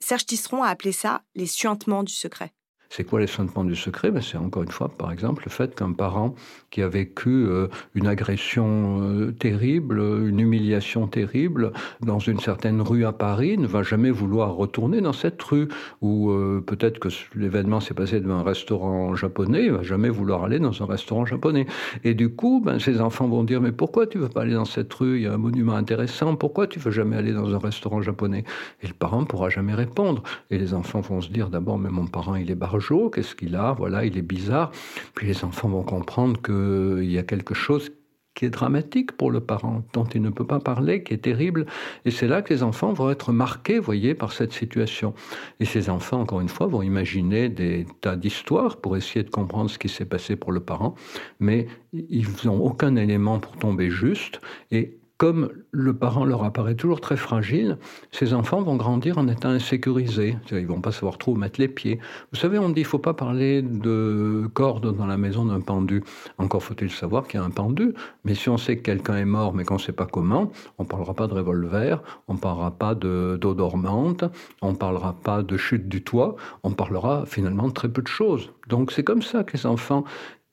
Serge 0.00 0.26
Tisseron 0.26 0.64
a 0.64 0.68
appelé 0.68 0.90
ça 0.90 1.22
les 1.36 1.46
suintements 1.46 2.02
du 2.02 2.12
secret. 2.12 2.52
C'est 2.96 3.02
quoi 3.02 3.18
les 3.18 3.26
sentiments 3.26 3.64
du 3.64 3.74
secret? 3.74 4.12
Ben, 4.12 4.22
C'est 4.22 4.36
encore 4.36 4.62
une 4.62 4.70
fois, 4.70 4.88
par 4.88 5.10
exemple, 5.10 5.42
le 5.44 5.50
fait 5.50 5.74
qu'un 5.74 5.90
parent 5.90 6.36
qui 6.70 6.80
a 6.80 6.86
vécu 6.86 7.28
euh, 7.28 7.66
une 7.96 8.06
agression 8.06 9.00
euh, 9.02 9.32
terrible, 9.32 9.98
une 9.98 10.38
humiliation 10.38 11.08
terrible 11.08 11.72
dans 12.02 12.20
une 12.20 12.38
certaine 12.38 12.80
rue 12.80 13.04
à 13.04 13.10
Paris 13.10 13.58
ne 13.58 13.66
va 13.66 13.82
jamais 13.82 14.12
vouloir 14.12 14.54
retourner 14.54 15.00
dans 15.00 15.12
cette 15.12 15.42
rue. 15.42 15.66
Ou 16.02 16.30
euh, 16.30 16.62
peut-être 16.64 17.00
que 17.00 17.08
l'événement 17.34 17.80
s'est 17.80 17.94
passé 17.94 18.20
devant 18.20 18.36
un 18.36 18.42
restaurant 18.44 19.16
japonais, 19.16 19.64
il 19.64 19.72
va 19.72 19.82
jamais 19.82 20.08
vouloir 20.08 20.44
aller 20.44 20.60
dans 20.60 20.80
un 20.80 20.86
restaurant 20.86 21.26
japonais. 21.26 21.66
Et 22.04 22.14
du 22.14 22.28
coup, 22.28 22.62
ben, 22.64 22.78
ses 22.78 23.00
enfants 23.00 23.26
vont 23.26 23.42
dire, 23.42 23.60
mais 23.60 23.72
pourquoi 23.72 24.06
tu 24.06 24.18
veux 24.18 24.28
pas 24.28 24.42
aller 24.42 24.54
dans 24.54 24.66
cette 24.66 24.94
rue? 24.94 25.16
Il 25.16 25.22
y 25.22 25.26
a 25.26 25.32
un 25.32 25.38
monument 25.38 25.74
intéressant, 25.74 26.36
pourquoi 26.36 26.68
tu 26.68 26.78
veux 26.78 26.92
jamais 26.92 27.16
aller 27.16 27.32
dans 27.32 27.52
un 27.56 27.58
restaurant 27.58 28.02
japonais? 28.02 28.44
Et 28.84 28.86
le 28.86 28.94
parent 28.94 29.24
pourra 29.24 29.48
jamais 29.48 29.74
répondre. 29.74 30.22
Et 30.50 30.58
les 30.58 30.74
enfants 30.74 31.00
vont 31.00 31.20
se 31.20 31.30
dire, 31.30 31.50
d'abord, 31.50 31.76
mais 31.76 31.90
mon 31.90 32.06
parent, 32.06 32.36
il 32.36 32.52
est 32.52 32.54
barjot 32.54 32.83
qu'est-ce 33.10 33.34
qu'il 33.34 33.56
a? 33.56 33.72
Voilà, 33.72 34.04
il 34.04 34.16
est 34.18 34.22
bizarre. 34.22 34.70
Puis 35.14 35.26
les 35.26 35.44
enfants 35.44 35.68
vont 35.68 35.82
comprendre 35.82 36.40
qu'il 36.40 37.10
y 37.10 37.18
a 37.18 37.22
quelque 37.22 37.54
chose 37.54 37.90
qui 38.34 38.44
est 38.44 38.50
dramatique 38.50 39.12
pour 39.12 39.30
le 39.30 39.40
parent, 39.40 39.84
dont 39.92 40.04
il 40.04 40.20
ne 40.20 40.30
peut 40.30 40.46
pas 40.46 40.58
parler, 40.58 41.04
qui 41.04 41.14
est 41.14 41.18
terrible. 41.18 41.66
Et 42.04 42.10
c'est 42.10 42.26
là 42.26 42.42
que 42.42 42.52
les 42.52 42.62
enfants 42.64 42.92
vont 42.92 43.10
être 43.10 43.32
marqués, 43.32 43.78
voyez, 43.78 44.14
par 44.14 44.32
cette 44.32 44.52
situation. 44.52 45.14
Et 45.60 45.64
ces 45.64 45.88
enfants, 45.88 46.20
encore 46.20 46.40
une 46.40 46.48
fois, 46.48 46.66
vont 46.66 46.82
imaginer 46.82 47.48
des 47.48 47.86
tas 48.00 48.16
d'histoires 48.16 48.78
pour 48.78 48.96
essayer 48.96 49.22
de 49.22 49.30
comprendre 49.30 49.70
ce 49.70 49.78
qui 49.78 49.88
s'est 49.88 50.04
passé 50.04 50.34
pour 50.34 50.50
le 50.50 50.60
parent, 50.60 50.96
mais 51.38 51.68
ils 51.92 52.26
n'ont 52.44 52.60
aucun 52.60 52.96
élément 52.96 53.38
pour 53.38 53.56
tomber 53.56 53.88
juste. 53.88 54.40
Et 54.72 54.98
comme 55.24 55.48
le 55.70 55.96
parent 55.96 56.26
leur 56.26 56.44
apparaît 56.44 56.74
toujours 56.74 57.00
très 57.00 57.16
fragile, 57.16 57.78
ces 58.12 58.34
enfants 58.34 58.60
vont 58.60 58.76
grandir 58.76 59.16
en 59.16 59.26
étant 59.26 59.48
insécurisés. 59.48 60.36
Ils 60.50 60.66
vont 60.66 60.82
pas 60.82 60.92
savoir 60.92 61.16
trop 61.16 61.32
où 61.32 61.34
mettre 61.34 61.58
les 61.58 61.68
pieds. 61.68 61.98
Vous 62.30 62.38
savez, 62.38 62.58
on 62.58 62.68
dit 62.68 62.74
qu'il 62.74 62.84
faut 62.84 62.98
pas 62.98 63.14
parler 63.14 63.62
de 63.62 64.46
corde 64.52 64.94
dans 64.94 65.06
la 65.06 65.16
maison 65.16 65.46
d'un 65.46 65.62
pendu. 65.62 66.04
Encore 66.36 66.62
faut-il 66.62 66.90
savoir 66.90 67.26
qu'il 67.26 67.40
y 67.40 67.42
a 67.42 67.46
un 67.46 67.48
pendu. 67.48 67.94
Mais 68.26 68.34
si 68.34 68.50
on 68.50 68.58
sait 68.58 68.76
que 68.76 68.82
quelqu'un 68.82 69.16
est 69.16 69.24
mort 69.24 69.54
mais 69.54 69.64
qu'on 69.64 69.76
ne 69.76 69.80
sait 69.80 69.92
pas 69.92 70.04
comment, 70.04 70.52
on 70.76 70.84
parlera 70.84 71.14
pas 71.14 71.26
de 71.26 71.32
revolver, 71.32 72.02
on 72.28 72.36
parlera 72.36 72.72
pas 72.72 72.94
d'eau 72.94 73.54
dormante, 73.54 74.24
on 74.60 74.74
parlera 74.74 75.14
pas 75.14 75.42
de 75.42 75.56
chute 75.56 75.88
du 75.88 76.04
toit, 76.04 76.36
on 76.64 76.72
parlera 76.72 77.24
finalement 77.24 77.68
de 77.68 77.72
très 77.72 77.88
peu 77.88 78.02
de 78.02 78.08
choses. 78.08 78.52
Donc 78.68 78.92
c'est 78.92 79.04
comme 79.04 79.22
ça 79.22 79.42
que 79.42 79.56
les 79.56 79.64
enfants 79.64 80.04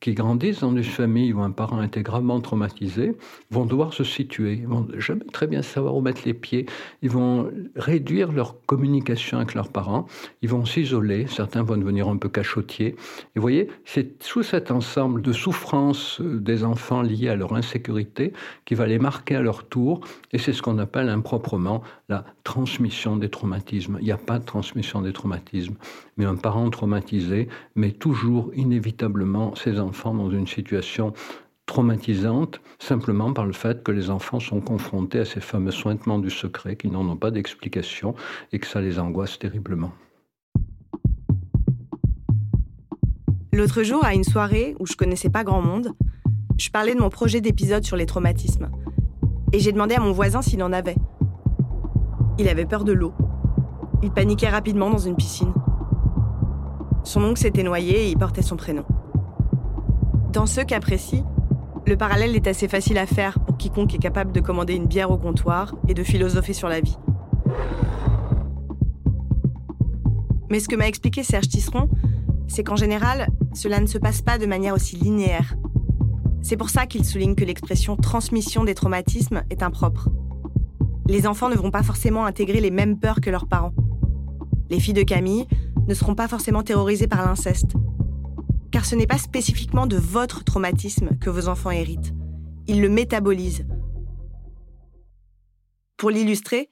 qui 0.01 0.15
grandissent 0.15 0.62
dans 0.62 0.75
une 0.75 0.84
famille 0.84 1.31
où 1.31 1.41
un 1.41 1.51
parent 1.51 1.81
est 1.81 2.01
gravement 2.01 2.41
traumatisé 2.41 3.15
vont 3.51 3.65
devoir 3.65 3.93
se 3.93 4.03
situer. 4.03 4.53
Ils 4.53 4.67
vont 4.67 4.88
jamais 4.98 5.24
très 5.31 5.46
bien 5.46 5.62
savoir 5.62 5.96
où 5.96 6.01
mettre 6.01 6.24
les 6.25 6.34
pieds. 6.34 6.65
Ils 7.03 7.12
vont 7.12 7.51
réduire 7.75 8.31
leur 8.31 8.60
communication 8.65 9.38
avec 9.38 9.53
leurs 9.53 9.70
parents. 9.70 10.08
Ils 10.41 10.50
vont 10.50 10.65
s'isoler. 10.65 11.27
Certains 11.27 11.62
vont 11.62 11.77
devenir 11.77 12.10
un 12.10 12.17
peu 12.17 12.29
cachotiers. 12.29 12.88
Et 12.88 12.96
vous 13.36 13.41
voyez, 13.41 13.70
c'est 13.86 14.17
tout 14.17 14.41
cet 14.41 14.72
ensemble 14.72 15.22
de 15.22 15.31
souffrances 15.31 16.20
des 16.20 16.63
enfants 16.63 17.03
liées 17.03 17.29
à 17.29 17.36
leur 17.36 17.53
insécurité 17.53 18.34
qui 18.65 18.74
va 18.74 18.88
les 18.88 18.98
marquer 18.98 19.36
à 19.36 19.41
leur 19.41 19.65
tour. 19.65 20.01
Et 20.34 20.39
c'est 20.39 20.53
ce 20.53 20.63
qu'on 20.63 20.79
appelle 20.79 21.10
improprement 21.10 21.84
la 22.10 22.25
transmission 22.43 23.17
des 23.17 23.29
traumatismes. 23.29 23.98
Il 24.00 24.05
n'y 24.05 24.12
a 24.12 24.17
pas 24.17 24.39
de 24.39 24.46
transmission 24.46 25.03
des 25.03 25.13
traumatismes. 25.13 25.75
Mais 26.17 26.25
un 26.25 26.36
parent 26.36 26.70
traumatisé 26.72 27.50
met 27.75 27.91
toujours 27.91 28.51
inévitablement 28.55 29.53
ses 29.55 29.79
enfants 29.79 29.90
dans 29.91 30.31
une 30.31 30.48
situation 30.48 31.13
traumatisante 31.65 32.60
simplement 32.79 33.31
par 33.33 33.45
le 33.45 33.53
fait 33.53 33.83
que 33.83 33.91
les 33.91 34.10
enfants 34.10 34.39
sont 34.39 34.60
confrontés 34.60 35.19
à 35.19 35.25
ces 35.25 35.39
fameux 35.39 35.71
sointements 35.71 36.19
du 36.19 36.29
secret 36.29 36.75
qui 36.75 36.89
n'en 36.89 37.07
ont 37.07 37.15
pas 37.15 37.31
d'explication 37.31 38.15
et 38.51 38.60
que 38.60 38.67
ça 38.67 38.81
les 38.81 39.00
angoisse 39.00 39.39
terriblement. 39.39 39.91
L'autre 43.53 43.83
jour, 43.83 44.03
à 44.03 44.13
une 44.13 44.24
soirée 44.24 44.75
où 44.79 44.86
je 44.86 44.95
connaissais 44.95 45.29
pas 45.29 45.43
grand 45.43 45.62
monde, 45.62 45.93
je 46.57 46.69
parlais 46.69 46.95
de 46.95 47.00
mon 47.00 47.10
projet 47.10 47.41
d'épisode 47.41 47.83
sur 47.83 47.98
les 47.98 48.05
traumatismes. 48.05 48.69
Et 49.53 49.60
j'ai 49.60 49.71
demandé 49.71 49.95
à 49.95 50.00
mon 50.00 50.13
voisin 50.13 50.41
s'il 50.41 50.63
en 50.63 50.71
avait. 50.71 50.95
Il 52.38 52.48
avait 52.48 52.65
peur 52.65 52.86
de 52.86 52.93
l'eau. 52.93 53.13
Il 54.03 54.12
paniquait 54.12 54.50
rapidement 54.50 54.89
dans 54.89 54.98
une 54.98 55.15
piscine. 55.15 55.53
Son 57.03 57.24
oncle 57.24 57.39
s'était 57.39 57.63
noyé 57.63 58.05
et 58.05 58.10
il 58.10 58.17
portait 58.17 58.41
son 58.41 58.55
prénom. 58.55 58.86
Dans 60.31 60.45
ce 60.45 60.61
cas 60.61 60.79
précis, 60.79 61.23
le 61.85 61.97
parallèle 61.97 62.38
est 62.38 62.47
assez 62.47 62.69
facile 62.69 62.97
à 62.97 63.05
faire 63.05 63.38
pour 63.41 63.57
quiconque 63.57 63.93
est 63.93 64.00
capable 64.00 64.31
de 64.31 64.39
commander 64.39 64.75
une 64.75 64.85
bière 64.85 65.11
au 65.11 65.17
comptoir 65.17 65.75
et 65.89 65.93
de 65.93 66.03
philosopher 66.03 66.53
sur 66.53 66.69
la 66.69 66.79
vie. 66.79 66.97
Mais 70.50 70.61
ce 70.61 70.69
que 70.69 70.77
m'a 70.77 70.88
expliqué 70.88 71.23
Serge 71.23 71.50
Tisseron, 71.50 71.89
c'est 72.47 72.63
qu'en 72.63 72.77
général, 72.77 73.27
cela 73.53 73.81
ne 73.81 73.88
se 73.88 73.97
passe 73.97 74.21
pas 74.21 74.38
de 74.38 74.45
manière 74.45 74.73
aussi 74.73 74.95
linéaire. 74.95 75.55
C'est 76.41 76.57
pour 76.57 76.69
ça 76.69 76.85
qu'il 76.85 77.03
souligne 77.03 77.35
que 77.35 77.43
l'expression 77.43 77.97
transmission 77.97 78.63
des 78.63 78.73
traumatismes 78.73 79.43
est 79.50 79.63
impropre. 79.63 80.07
Les 81.07 81.27
enfants 81.27 81.50
ne 81.50 81.55
vont 81.55 81.71
pas 81.71 81.83
forcément 81.83 82.25
intégrer 82.25 82.61
les 82.61 82.71
mêmes 82.71 82.97
peurs 82.97 83.19
que 83.19 83.29
leurs 83.29 83.47
parents. 83.47 83.73
Les 84.69 84.79
filles 84.79 84.93
de 84.93 85.03
Camille 85.03 85.45
ne 85.89 85.93
seront 85.93 86.15
pas 86.15 86.29
forcément 86.29 86.63
terrorisées 86.63 87.07
par 87.07 87.25
l'inceste, 87.25 87.73
car 88.71 88.85
ce 88.85 88.95
n'est 88.95 89.07
pas 89.07 89.17
spécifiquement 89.17 89.87
de 89.87 89.97
votre 89.97 90.43
traumatisme 90.43 91.17
que 91.19 91.29
vos 91.29 91.47
enfants 91.47 91.71
héritent. 91.71 92.13
Ils 92.67 92.81
le 92.81 92.89
métabolisent. 92.89 93.65
Pour 95.97 96.09
l'illustrer, 96.09 96.69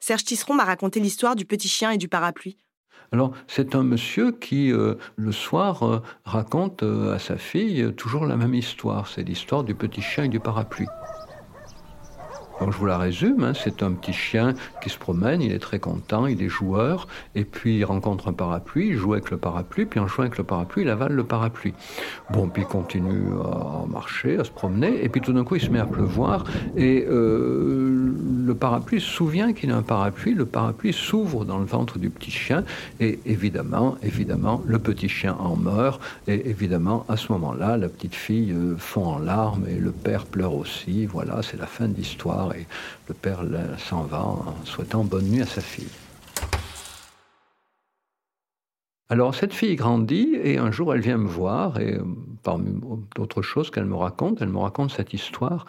Serge 0.00 0.24
Tisseron 0.24 0.54
m'a 0.54 0.64
raconté 0.64 0.98
l'histoire 0.98 1.36
du 1.36 1.44
petit 1.44 1.68
chien 1.68 1.92
et 1.92 1.98
du 1.98 2.08
parapluie. 2.08 2.58
Alors, 3.12 3.32
c'est 3.46 3.74
un 3.74 3.82
monsieur 3.82 4.32
qui, 4.32 4.72
euh, 4.72 4.94
le 5.16 5.32
soir, 5.32 5.82
euh, 5.82 6.02
raconte 6.24 6.82
euh, 6.82 7.14
à 7.14 7.18
sa 7.18 7.36
fille 7.36 7.92
toujours 7.94 8.24
la 8.24 8.36
même 8.36 8.54
histoire. 8.54 9.06
C'est 9.06 9.22
l'histoire 9.22 9.64
du 9.64 9.74
petit 9.74 10.00
chien 10.00 10.24
et 10.24 10.28
du 10.28 10.40
parapluie. 10.40 10.86
Donc 12.62 12.72
je 12.72 12.78
vous 12.78 12.86
la 12.86 12.98
résume, 12.98 13.42
hein. 13.42 13.54
c'est 13.54 13.82
un 13.82 13.90
petit 13.90 14.12
chien 14.12 14.54
qui 14.80 14.88
se 14.88 14.96
promène, 14.96 15.42
il 15.42 15.50
est 15.50 15.58
très 15.58 15.80
content, 15.80 16.26
il 16.26 16.40
est 16.40 16.48
joueur, 16.48 17.08
et 17.34 17.44
puis 17.44 17.78
il 17.78 17.84
rencontre 17.84 18.28
un 18.28 18.32
parapluie, 18.32 18.90
il 18.90 18.96
joue 18.96 19.14
avec 19.14 19.32
le 19.32 19.36
parapluie, 19.36 19.84
puis 19.84 19.98
en 19.98 20.06
jouant 20.06 20.26
avec 20.26 20.38
le 20.38 20.44
parapluie, 20.44 20.82
il 20.82 20.88
avale 20.88 21.10
le 21.10 21.24
parapluie. 21.24 21.74
Bon, 22.30 22.48
puis 22.48 22.62
il 22.62 22.68
continue 22.68 23.32
à 23.42 23.84
marcher, 23.88 24.38
à 24.38 24.44
se 24.44 24.52
promener, 24.52 25.04
et 25.04 25.08
puis 25.08 25.20
tout 25.20 25.32
d'un 25.32 25.42
coup 25.42 25.56
il 25.56 25.60
se 25.60 25.70
met 25.70 25.80
à 25.80 25.86
pleuvoir, 25.86 26.44
et 26.76 27.04
euh, 27.10 28.14
le 28.46 28.54
parapluie 28.54 29.00
se 29.00 29.10
souvient 29.10 29.52
qu'il 29.54 29.72
a 29.72 29.76
un 29.76 29.82
parapluie, 29.82 30.32
le 30.32 30.46
parapluie 30.46 30.92
s'ouvre 30.92 31.44
dans 31.44 31.58
le 31.58 31.64
ventre 31.64 31.98
du 31.98 32.10
petit 32.10 32.30
chien, 32.30 32.62
et 33.00 33.18
évidemment, 33.26 33.96
évidemment, 34.04 34.62
le 34.64 34.78
petit 34.78 35.08
chien 35.08 35.36
en 35.40 35.56
meurt, 35.56 36.00
et 36.28 36.48
évidemment, 36.48 37.04
à 37.08 37.16
ce 37.16 37.32
moment-là, 37.32 37.76
la 37.76 37.88
petite 37.88 38.14
fille 38.14 38.52
euh, 38.52 38.76
fond 38.78 39.06
en 39.06 39.18
larmes, 39.18 39.64
et 39.68 39.80
le 39.80 39.90
père 39.90 40.26
pleure 40.26 40.54
aussi, 40.54 41.06
voilà, 41.06 41.40
c'est 41.42 41.58
la 41.58 41.66
fin 41.66 41.88
de 41.88 41.96
l'histoire 41.96 42.51
et 42.56 42.66
le 43.08 43.14
père 43.14 43.44
s'en 43.78 44.02
va 44.02 44.22
en 44.22 44.54
souhaitant 44.64 45.04
bonne 45.04 45.26
nuit 45.26 45.42
à 45.42 45.46
sa 45.46 45.60
fille. 45.60 45.88
Alors 49.08 49.34
cette 49.34 49.52
fille 49.52 49.76
grandit 49.76 50.36
et 50.42 50.56
un 50.56 50.70
jour 50.70 50.94
elle 50.94 51.02
vient 51.02 51.18
me 51.18 51.28
voir 51.28 51.78
et 51.78 51.98
parmi 52.42 52.80
d'autres 53.16 53.42
choses 53.42 53.70
qu'elle 53.70 53.84
me 53.84 53.96
raconte, 53.96 54.42
elle 54.42 54.48
me 54.48 54.58
raconte 54.58 54.90
cette 54.90 55.14
histoire. 55.14 55.66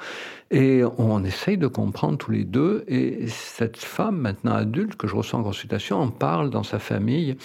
Et 0.51 0.83
on 0.97 1.23
essaye 1.23 1.57
de 1.57 1.67
comprendre 1.67 2.17
tous 2.17 2.31
les 2.31 2.43
deux. 2.43 2.83
Et 2.87 3.27
cette 3.27 3.77
femme 3.77 4.17
maintenant 4.17 4.53
adulte 4.53 4.95
que 4.95 5.07
je 5.07 5.15
reçois 5.15 5.39
en 5.39 5.43
consultation 5.43 5.97
en 5.99 6.09
parle 6.09 6.49
dans 6.49 6.63
sa 6.63 6.79
famille. 6.79 7.37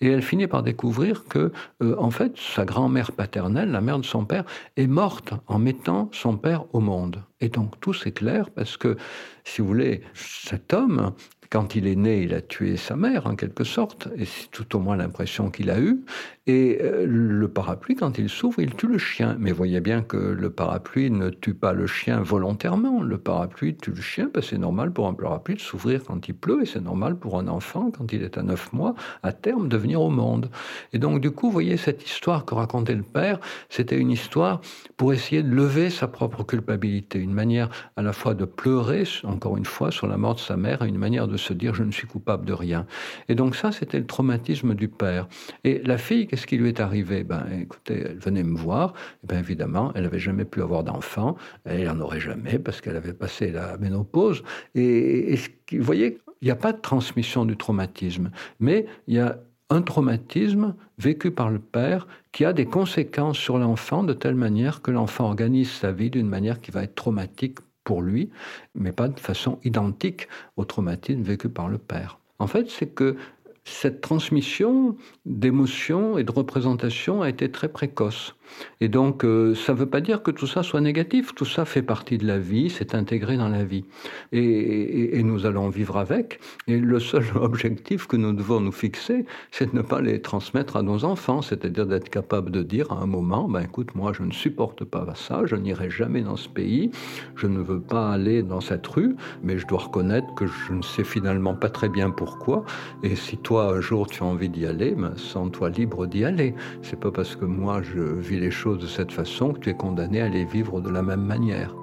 Et 0.00 0.08
elle 0.08 0.22
finit 0.22 0.46
par 0.46 0.62
découvrir 0.62 1.24
que 1.24 1.52
euh, 1.82 1.96
en 1.98 2.10
fait 2.10 2.36
sa 2.36 2.64
grand-mère 2.64 3.12
paternelle, 3.12 3.70
la 3.70 3.80
mère 3.80 3.98
de 3.98 4.04
son 4.04 4.24
père, 4.24 4.44
est 4.76 4.86
morte 4.86 5.34
en 5.46 5.58
mettant 5.58 6.08
son 6.12 6.36
père 6.36 6.64
au 6.72 6.80
monde. 6.80 7.22
Et 7.40 7.48
donc 7.48 7.78
tout 7.80 7.94
s'éclaire 7.94 8.50
parce 8.50 8.76
que 8.76 8.96
si 9.44 9.60
vous 9.60 9.66
voulez, 9.66 10.02
cet 10.14 10.72
homme 10.72 11.12
quand 11.54 11.76
il 11.76 11.86
est 11.86 11.94
né, 11.94 12.22
il 12.22 12.34
a 12.34 12.40
tué 12.40 12.76
sa 12.76 12.96
mère, 12.96 13.28
en 13.28 13.36
quelque 13.36 13.62
sorte, 13.62 14.08
et 14.16 14.24
c'est 14.24 14.50
tout 14.50 14.74
au 14.74 14.80
moins 14.80 14.96
l'impression 14.96 15.52
qu'il 15.52 15.70
a 15.70 15.78
eue. 15.78 16.00
Et 16.46 16.78
euh, 16.82 17.06
le 17.06 17.48
parapluie, 17.48 17.94
quand 17.94 18.18
il 18.18 18.28
s'ouvre, 18.28 18.60
il 18.60 18.74
tue 18.74 18.86
le 18.86 18.98
chien. 18.98 19.34
Mais 19.38 19.50
voyez 19.50 19.80
bien 19.80 20.02
que 20.02 20.18
le 20.18 20.50
parapluie 20.50 21.10
ne 21.10 21.30
tue 21.30 21.54
pas 21.54 21.72
le 21.72 21.86
chien 21.86 22.20
volontairement. 22.20 23.02
Le 23.02 23.16
parapluie 23.16 23.74
tue 23.76 23.92
le 23.92 24.02
chien, 24.02 24.28
parce 24.32 24.46
que 24.46 24.50
c'est 24.50 24.60
normal 24.60 24.92
pour 24.92 25.08
un 25.08 25.14
parapluie 25.14 25.54
de 25.54 25.60
s'ouvrir 25.60 26.04
quand 26.04 26.28
il 26.28 26.34
pleut, 26.34 26.60
et 26.62 26.66
c'est 26.66 26.82
normal 26.82 27.16
pour 27.18 27.38
un 27.38 27.48
enfant, 27.48 27.90
quand 27.90 28.12
il 28.12 28.22
est 28.22 28.36
à 28.36 28.42
neuf 28.42 28.74
mois, 28.74 28.94
à 29.22 29.32
terme, 29.32 29.68
de 29.68 29.78
venir 29.78 30.02
au 30.02 30.10
monde. 30.10 30.50
Et 30.92 30.98
donc, 30.98 31.22
du 31.22 31.30
coup, 31.30 31.46
vous 31.46 31.52
voyez, 31.52 31.78
cette 31.78 32.04
histoire 32.04 32.44
que 32.44 32.54
racontait 32.54 32.94
le 32.94 33.02
père, 33.02 33.40
c'était 33.70 33.96
une 33.96 34.10
histoire 34.10 34.60
pour 34.98 35.14
essayer 35.14 35.42
de 35.42 35.48
lever 35.48 35.88
sa 35.88 36.08
propre 36.08 36.44
culpabilité, 36.44 37.18
une 37.18 37.32
manière 37.32 37.70
à 37.96 38.02
la 38.02 38.12
fois 38.12 38.34
de 38.34 38.44
pleurer, 38.44 39.04
encore 39.22 39.56
une 39.56 39.64
fois, 39.64 39.90
sur 39.90 40.06
la 40.06 40.18
mort 40.18 40.34
de 40.34 40.40
sa 40.40 40.58
mère, 40.58 40.82
et 40.82 40.88
une 40.88 40.98
manière 40.98 41.26
de 41.26 41.38
se 41.38 41.54
dire 41.54 41.74
je 41.74 41.84
ne 41.84 41.90
suis 41.90 42.06
coupable 42.06 42.44
de 42.44 42.52
rien. 42.52 42.86
Et 43.30 43.34
donc 43.34 43.56
ça, 43.56 43.72
c'était 43.72 43.98
le 43.98 44.06
traumatisme 44.06 44.74
du 44.74 44.88
père. 44.88 45.26
Et 45.64 45.80
la 45.82 45.96
fille, 45.96 46.28
qu'est-ce 46.34 46.48
qui 46.48 46.56
lui 46.56 46.68
est 46.68 46.80
arrivé? 46.80 47.22
Ben, 47.22 47.46
écoutez, 47.62 48.06
elle 48.06 48.18
venait 48.18 48.42
me 48.42 48.58
voir. 48.58 48.92
Et 49.22 49.28
ben 49.28 49.38
évidemment, 49.38 49.92
elle 49.94 50.02
n'avait 50.02 50.18
jamais 50.18 50.44
pu 50.44 50.62
avoir 50.62 50.82
d'enfant. 50.82 51.36
Elle 51.64 51.84
n'en 51.84 52.00
aurait 52.00 52.18
jamais 52.18 52.58
parce 52.58 52.80
qu'elle 52.80 52.96
avait 52.96 53.12
passé 53.12 53.52
la 53.52 53.78
ménopause. 53.78 54.42
Et, 54.74 55.36
vous 55.70 55.84
voyez, 55.84 56.18
il 56.42 56.46
n'y 56.46 56.50
a 56.50 56.56
pas 56.56 56.72
de 56.72 56.80
transmission 56.80 57.44
du 57.44 57.56
traumatisme, 57.56 58.32
mais 58.58 58.86
il 59.06 59.14
y 59.14 59.20
a 59.20 59.38
un 59.70 59.82
traumatisme 59.82 60.74
vécu 60.98 61.30
par 61.30 61.50
le 61.50 61.60
père 61.60 62.08
qui 62.32 62.44
a 62.44 62.52
des 62.52 62.66
conséquences 62.66 63.38
sur 63.38 63.56
l'enfant 63.58 64.02
de 64.02 64.12
telle 64.12 64.34
manière 64.34 64.82
que 64.82 64.90
l'enfant 64.90 65.26
organise 65.26 65.70
sa 65.70 65.92
vie 65.92 66.10
d'une 66.10 66.28
manière 66.28 66.60
qui 66.60 66.72
va 66.72 66.82
être 66.82 66.96
traumatique 66.96 67.58
pour 67.84 68.02
lui, 68.02 68.30
mais 68.74 68.90
pas 68.90 69.06
de 69.06 69.20
façon 69.20 69.60
identique 69.62 70.26
au 70.56 70.64
traumatisme 70.64 71.22
vécu 71.22 71.48
par 71.48 71.68
le 71.68 71.78
père. 71.78 72.18
En 72.40 72.48
fait, 72.48 72.68
c'est 72.70 72.88
que 72.88 73.16
cette 73.64 74.00
transmission 74.00 74.96
d'émotions 75.24 76.18
et 76.18 76.24
de 76.24 76.32
représentations 76.32 77.22
a 77.22 77.28
été 77.28 77.50
très 77.50 77.68
précoce. 77.68 78.36
Et 78.80 78.88
donc, 78.88 79.24
euh, 79.24 79.54
ça 79.54 79.72
ne 79.72 79.78
veut 79.78 79.86
pas 79.86 80.00
dire 80.00 80.22
que 80.22 80.30
tout 80.30 80.46
ça 80.46 80.62
soit 80.62 80.80
négatif. 80.80 81.34
Tout 81.34 81.44
ça 81.44 81.64
fait 81.64 81.82
partie 81.82 82.18
de 82.18 82.26
la 82.26 82.38
vie, 82.38 82.70
c'est 82.70 82.94
intégré 82.94 83.36
dans 83.36 83.48
la 83.48 83.64
vie. 83.64 83.84
Et, 84.32 85.22
nous 85.24 85.46
allons 85.46 85.70
vivre 85.70 85.96
avec. 85.96 86.40
Et 86.66 86.78
le 86.78 87.00
seul 87.00 87.24
objectif 87.36 88.06
que 88.06 88.16
nous 88.16 88.32
devons 88.32 88.60
nous 88.60 88.72
fixer, 88.72 89.24
c'est 89.50 89.72
de 89.72 89.76
ne 89.76 89.82
pas 89.82 90.02
les 90.02 90.20
transmettre 90.20 90.76
à 90.76 90.82
nos 90.82 91.04
enfants. 91.04 91.40
C'est-à-dire 91.40 91.86
d'être 91.86 92.10
capable 92.10 92.50
de 92.50 92.62
dire 92.62 92.92
à 92.92 92.96
un 92.96 93.06
moment, 93.06 93.48
ben 93.48 93.62
écoute, 93.62 93.94
moi, 93.94 94.12
je 94.12 94.22
ne 94.22 94.32
supporte 94.32 94.84
pas 94.84 95.04
ça, 95.14 95.42
je 95.44 95.56
n'irai 95.56 95.90
jamais 95.90 96.22
dans 96.22 96.36
ce 96.36 96.48
pays, 96.48 96.90
je 97.36 97.46
ne 97.46 97.60
veux 97.60 97.80
pas 97.80 98.10
aller 98.10 98.42
dans 98.42 98.60
cette 98.60 98.86
rue, 98.86 99.16
mais 99.42 99.58
je 99.58 99.66
dois 99.66 99.80
reconnaître 99.80 100.34
que 100.34 100.46
je 100.46 100.72
ne 100.72 100.82
sais 100.82 101.04
finalement 101.04 101.54
pas 101.54 101.68
très 101.68 101.88
bien 101.88 102.10
pourquoi. 102.10 102.64
Et 103.02 103.16
si 103.16 103.36
toi, 103.36 103.74
un 103.74 103.80
jour, 103.80 104.06
tu 104.06 104.22
as 104.22 104.26
envie 104.26 104.48
d'y 104.48 104.66
aller, 104.66 104.92
ben, 104.92 105.16
sens-toi 105.16 105.70
libre 105.70 106.06
d'y 106.06 106.24
aller. 106.24 106.54
C'est 106.82 106.98
pas 106.98 107.10
parce 107.10 107.36
que 107.36 107.44
moi, 107.44 107.82
je 107.82 108.00
vis 108.00 108.33
les 108.38 108.50
choses 108.50 108.78
de 108.78 108.86
cette 108.86 109.12
façon 109.12 109.52
que 109.52 109.60
tu 109.60 109.70
es 109.70 109.74
condamné 109.74 110.20
à 110.20 110.28
les 110.28 110.44
vivre 110.44 110.80
de 110.80 110.90
la 110.90 111.02
même 111.02 111.22
manière. 111.22 111.74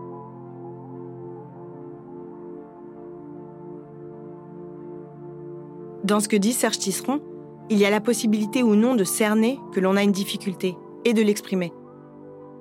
Dans 6.03 6.19
ce 6.19 6.27
que 6.27 6.35
dit 6.35 6.53
Serge 6.53 6.79
Tisseron, 6.79 7.21
il 7.69 7.77
y 7.77 7.85
a 7.85 7.89
la 7.89 8.01
possibilité 8.01 8.63
ou 8.63 8.75
non 8.75 8.95
de 8.95 9.03
cerner 9.03 9.59
que 9.73 9.79
l'on 9.79 9.95
a 9.95 10.03
une 10.03 10.11
difficulté 10.11 10.75
et 11.05 11.13
de 11.13 11.21
l'exprimer. 11.21 11.71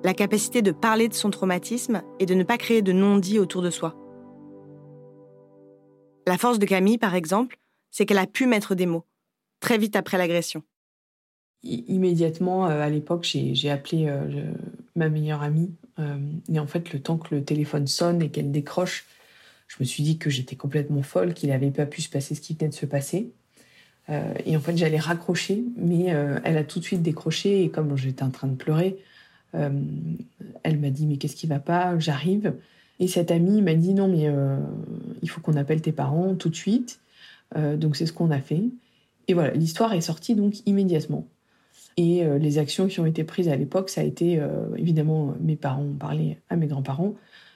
La 0.03 0.13
capacité 0.13 0.61
de 0.61 0.71
parler 0.71 1.09
de 1.09 1.13
son 1.13 1.31
traumatisme 1.31 2.01
et 2.19 2.25
de 2.25 2.33
ne 2.33 2.43
pas 2.43 2.57
créer 2.57 2.81
de 2.81 2.91
non-dits 2.91 3.39
autour 3.39 3.61
de 3.61 3.69
soi. 3.69 3.95
La 6.27 6.37
force 6.37 6.59
de 6.59 6.65
Camille, 6.65 6.97
par 6.97 7.15
exemple, 7.15 7.57
c'est 7.89 8.05
qu'elle 8.05 8.19
a 8.19 8.27
pu 8.27 8.45
mettre 8.45 8.75
des 8.75 8.85
mots, 8.85 9.05
très 9.59 9.77
vite 9.77 9.95
après 9.95 10.17
l'agression. 10.17 10.63
Immédiatement, 11.63 12.67
euh, 12.67 12.81
à 12.81 12.89
l'époque, 12.89 13.23
j'ai 13.23 13.69
appelé 13.69 14.07
euh, 14.07 14.51
ma 14.95 15.09
meilleure 15.09 15.43
amie. 15.43 15.69
Euh, 15.99 16.17
et 16.51 16.59
en 16.59 16.65
fait, 16.65 16.91
le 16.91 16.99
temps 16.99 17.17
que 17.17 17.35
le 17.35 17.43
téléphone 17.43 17.85
sonne 17.85 18.21
et 18.23 18.29
qu'elle 18.29 18.51
décroche, 18.51 19.05
je 19.67 19.75
me 19.79 19.85
suis 19.85 20.01
dit 20.01 20.17
que 20.17 20.31
j'étais 20.31 20.55
complètement 20.55 21.03
folle, 21.03 21.35
qu'il 21.35 21.49
n'avait 21.49 21.69
pas 21.69 21.85
pu 21.85 22.01
se 22.01 22.09
passer 22.09 22.33
ce 22.33 22.41
qui 22.41 22.55
venait 22.55 22.69
de 22.69 22.73
se 22.73 22.85
passer. 22.85 23.31
et 24.45 24.57
en 24.57 24.59
fait, 24.59 24.75
j'allais 24.75 24.99
raccrocher, 24.99 25.63
mais 25.77 26.07
elle 26.43 26.57
a 26.57 26.65
tout 26.65 26.79
de 26.79 26.83
suite 26.83 27.01
décroché. 27.01 27.63
Et 27.63 27.69
comme 27.69 27.95
j'étais 27.95 28.23
en 28.23 28.31
train 28.31 28.49
de 28.49 28.55
pleurer, 28.55 28.97
elle 29.53 30.79
m'a 30.79 30.89
dit 30.89 31.05
Mais 31.05 31.15
qu'est-ce 31.15 31.37
qui 31.37 31.47
va 31.47 31.59
pas? 31.59 31.97
J'arrive. 31.99 32.53
Et 32.99 33.07
cette 33.07 33.31
amie 33.31 33.61
m'a 33.61 33.75
dit 33.75 33.93
Non, 33.93 34.09
mais 34.09 34.27
il 35.21 35.29
faut 35.29 35.39
qu'on 35.39 35.55
appelle 35.55 35.81
tes 35.81 35.93
parents 35.93 36.35
tout 36.35 36.49
de 36.49 36.55
suite. 36.55 36.99
donc, 37.55 37.95
c'est 37.95 38.05
ce 38.05 38.11
qu'on 38.11 38.31
a 38.31 38.41
fait. 38.41 38.63
Et 39.29 39.33
voilà, 39.33 39.51
l'histoire 39.51 39.93
est 39.93 40.01
sortie 40.01 40.35
donc 40.35 40.55
immédiatement. 40.65 41.25
Et 41.97 42.23
euh, 42.23 42.37
les 42.37 42.57
actions 42.57 42.87
qui 42.87 42.99
ont 42.99 43.05
été 43.05 43.23
prises 43.23 43.49
à 43.49 43.55
l'époque, 43.55 43.89
ça 43.89 44.01
a 44.01 44.03
été 44.03 44.39
euh, 44.39 44.73
évidemment 44.77 45.35
mes 45.39 45.55
parents 45.55 45.83
ont 45.83 45.97
parlé 45.97 46.39
à 46.49 46.55
mes 46.55 46.67
grands-parents. 46.67 47.15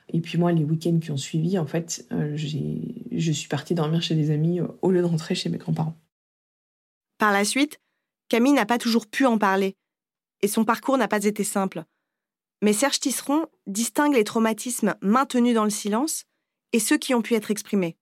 Et 0.10 0.22
puis 0.22 0.38
moi, 0.38 0.52
les 0.52 0.64
week-ends 0.64 1.00
qui 1.00 1.12
ont 1.12 1.18
suivi, 1.18 1.58
en 1.58 1.66
fait, 1.66 2.06
euh, 2.12 2.36
je 2.36 3.32
suis 3.32 3.48
partie 3.48 3.74
dormir 3.74 4.02
chez 4.02 4.14
des 4.14 4.30
amis 4.30 4.60
au 4.82 4.92
lieu 4.92 5.02
de 5.02 5.08
rentrer 5.08 5.34
chez 5.36 5.50
mes 5.50 5.58
grands-parents. 5.58 5.98
Par 7.18 7.32
la 7.32 7.44
suite, 7.46 7.80
Camille 8.30 8.54
n'a 8.54 8.66
pas 8.66 8.78
toujours 8.78 9.08
pu 9.08 9.26
en 9.26 9.38
parler. 9.38 9.76
Et 10.42 10.48
son 10.48 10.66
parcours 10.66 10.98
n'a 10.98 11.08
pas 11.08 11.24
été 11.24 11.44
simple. 11.44 11.86
Mais 12.62 12.74
Serge 12.74 13.00
Tisseron 13.00 13.48
distingue 13.68 14.14
les 14.14 14.24
traumatismes 14.24 14.96
maintenus 15.02 15.56
dans 15.56 15.64
le 15.64 15.70
silence 15.70 16.26
et 16.72 16.80
ceux 16.80 16.98
qui 16.98 17.14
ont 17.14 17.22
pu 17.22 17.36
être 17.36 17.52
exprimés. 17.52 17.98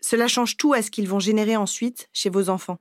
Cela 0.00 0.28
change 0.28 0.56
tout 0.56 0.72
à 0.72 0.82
ce 0.82 0.90
qu'ils 0.90 1.08
vont 1.08 1.18
générer 1.18 1.56
ensuite 1.56 2.08
chez 2.12 2.30
vos 2.30 2.48
enfants. 2.48 2.78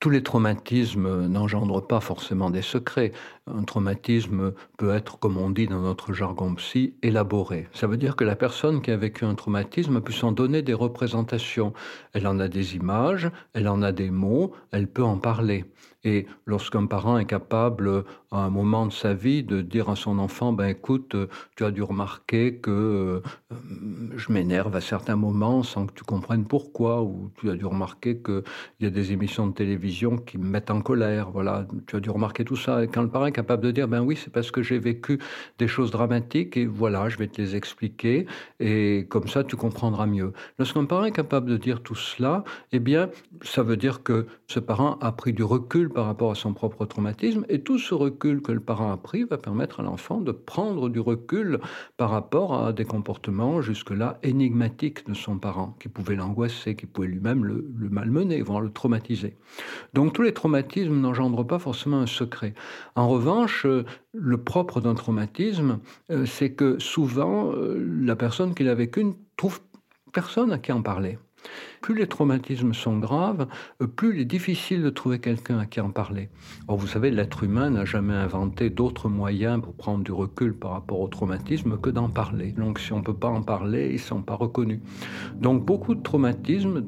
Tous 0.00 0.08
les 0.08 0.22
traumatismes 0.22 1.26
n'engendrent 1.26 1.86
pas 1.86 2.00
forcément 2.00 2.48
des 2.48 2.62
secrets. 2.62 3.12
Un 3.56 3.64
traumatisme 3.64 4.52
peut 4.76 4.90
être, 4.90 5.18
comme 5.18 5.36
on 5.36 5.50
dit 5.50 5.66
dans 5.66 5.80
notre 5.80 6.12
jargon 6.12 6.54
psy, 6.54 6.94
élaboré. 7.02 7.68
Ça 7.72 7.86
veut 7.86 7.96
dire 7.96 8.16
que 8.16 8.24
la 8.24 8.36
personne 8.36 8.80
qui 8.82 8.90
a 8.90 8.96
vécu 8.96 9.24
un 9.24 9.34
traumatisme 9.34 9.96
a 9.96 10.00
pu 10.00 10.12
s'en 10.12 10.32
donner 10.32 10.62
des 10.62 10.74
représentations. 10.74 11.72
Elle 12.12 12.26
en 12.26 12.38
a 12.38 12.48
des 12.48 12.76
images, 12.76 13.30
elle 13.52 13.68
en 13.68 13.82
a 13.82 13.92
des 13.92 14.10
mots, 14.10 14.52
elle 14.70 14.88
peut 14.88 15.04
en 15.04 15.18
parler. 15.18 15.64
Et 16.02 16.26
lorsqu'un 16.46 16.86
parent 16.86 17.18
est 17.18 17.26
capable, 17.26 18.04
à 18.30 18.38
un 18.38 18.48
moment 18.48 18.86
de 18.86 18.92
sa 18.92 19.12
vie, 19.12 19.42
de 19.42 19.60
dire 19.60 19.90
à 19.90 19.96
son 19.96 20.18
enfant, 20.18 20.52
ben 20.52 20.66
écoute, 20.66 21.14
tu 21.56 21.64
as 21.64 21.70
dû 21.70 21.82
remarquer 21.82 22.56
que 22.56 22.70
euh, 22.70 23.56
je 24.16 24.32
m'énerve 24.32 24.74
à 24.76 24.80
certains 24.80 25.16
moments 25.16 25.62
sans 25.62 25.86
que 25.86 25.92
tu 25.92 26.04
comprennes 26.04 26.46
pourquoi, 26.46 27.02
ou 27.02 27.30
tu 27.36 27.50
as 27.50 27.54
dû 27.54 27.66
remarquer 27.66 28.16
qu'il 28.22 28.42
y 28.80 28.86
a 28.86 28.90
des 28.90 29.12
émissions 29.12 29.46
de 29.46 29.52
télévision 29.52 30.16
qui 30.16 30.38
me 30.38 30.46
mettent 30.46 30.70
en 30.70 30.80
colère, 30.80 31.30
voilà, 31.32 31.66
tu 31.86 31.96
as 31.96 32.00
dû 32.00 32.08
remarquer 32.08 32.44
tout 32.44 32.56
ça. 32.56 32.86
Quand 32.86 33.02
le 33.02 33.10
parent 33.10 33.26
capable 33.40 33.64
de 33.64 33.70
dire, 33.70 33.88
ben 33.88 34.02
oui, 34.02 34.18
c'est 34.22 34.32
parce 34.32 34.50
que 34.50 34.62
j'ai 34.62 34.78
vécu 34.78 35.18
des 35.58 35.68
choses 35.68 35.90
dramatiques 35.90 36.56
et 36.56 36.66
voilà, 36.66 37.08
je 37.08 37.16
vais 37.16 37.26
te 37.26 37.40
les 37.40 37.56
expliquer 37.56 38.26
et 38.58 39.06
comme 39.08 39.28
ça 39.28 39.44
tu 39.44 39.56
comprendras 39.56 40.06
mieux. 40.06 40.32
Lorsqu'un 40.58 40.84
parent 40.84 41.04
est 41.04 41.12
capable 41.12 41.50
de 41.50 41.56
dire 41.56 41.82
tout 41.82 41.94
cela, 41.94 42.44
eh 42.72 42.80
bien, 42.80 43.10
ça 43.42 43.62
veut 43.62 43.76
dire 43.76 44.02
que 44.02 44.26
ce 44.46 44.60
parent 44.60 44.98
a 45.00 45.12
pris 45.12 45.32
du 45.32 45.42
recul 45.42 45.88
par 45.88 46.06
rapport 46.06 46.30
à 46.30 46.34
son 46.34 46.52
propre 46.52 46.84
traumatisme, 46.84 47.44
et 47.48 47.62
tout 47.62 47.78
ce 47.78 47.94
recul 47.94 48.42
que 48.42 48.52
le 48.52 48.60
parent 48.60 48.92
a 48.92 48.96
pris 48.96 49.24
va 49.24 49.38
permettre 49.38 49.80
à 49.80 49.82
l'enfant 49.82 50.20
de 50.20 50.32
prendre 50.32 50.88
du 50.88 51.00
recul 51.00 51.60
par 51.96 52.10
rapport 52.10 52.66
à 52.66 52.72
des 52.72 52.84
comportements 52.84 53.62
jusque-là 53.62 54.18
énigmatiques 54.22 55.06
de 55.08 55.14
son 55.14 55.38
parent, 55.38 55.76
qui 55.80 55.88
pouvaient 55.88 56.16
l'angoisser, 56.16 56.74
qui 56.76 56.86
pouvaient 56.86 57.08
lui-même 57.08 57.44
le, 57.44 57.64
malmener, 57.90 58.42
voire 58.42 58.60
le 58.60 58.70
traumatiser. 58.70 59.36
Donc 59.94 60.12
tous 60.12 60.22
les 60.22 60.32
traumatismes 60.32 61.00
n'engendrent 61.00 61.46
pas 61.46 61.58
forcément 61.58 62.00
un 62.00 62.06
secret. 62.06 62.54
En 62.96 63.08
revanche, 63.08 63.29
euh, 63.64 63.84
le 64.12 64.38
propre 64.38 64.80
d'un 64.80 64.94
traumatisme, 64.94 65.78
euh, 66.10 66.26
c'est 66.26 66.52
que 66.52 66.78
souvent, 66.78 67.52
euh, 67.52 67.78
la 68.02 68.16
personne 68.16 68.54
qui 68.54 68.64
l'a 68.64 68.74
vécu 68.74 69.04
ne 69.04 69.12
trouve 69.36 69.60
personne 70.12 70.52
à 70.52 70.58
qui 70.58 70.72
en 70.72 70.82
parler. 70.82 71.18
Plus 71.80 71.94
les 71.94 72.06
traumatismes 72.06 72.74
sont 72.74 72.98
graves, 72.98 73.46
plus 73.96 74.14
il 74.14 74.20
est 74.20 74.26
difficile 74.26 74.82
de 74.82 74.90
trouver 74.90 75.20
quelqu'un 75.20 75.58
à 75.58 75.64
qui 75.64 75.80
en 75.80 75.90
parler. 75.90 76.28
Or, 76.68 76.76
vous 76.76 76.86
savez, 76.86 77.10
l'être 77.10 77.42
humain 77.44 77.70
n'a 77.70 77.86
jamais 77.86 78.12
inventé 78.12 78.68
d'autres 78.68 79.08
moyens 79.08 79.62
pour 79.62 79.74
prendre 79.74 80.04
du 80.04 80.12
recul 80.12 80.54
par 80.54 80.72
rapport 80.72 81.00
au 81.00 81.08
traumatisme 81.08 81.78
que 81.78 81.88
d'en 81.88 82.10
parler. 82.10 82.52
Donc, 82.52 82.78
si 82.78 82.92
on 82.92 82.98
ne 82.98 83.04
peut 83.04 83.14
pas 83.14 83.28
en 83.28 83.40
parler, 83.40 83.88
ils 83.88 83.94
ne 83.94 83.98
sont 83.98 84.20
pas 84.20 84.34
reconnus. 84.34 84.80
Donc, 85.36 85.64
beaucoup 85.64 85.94
de 85.94 86.02
traumatismes 86.02 86.84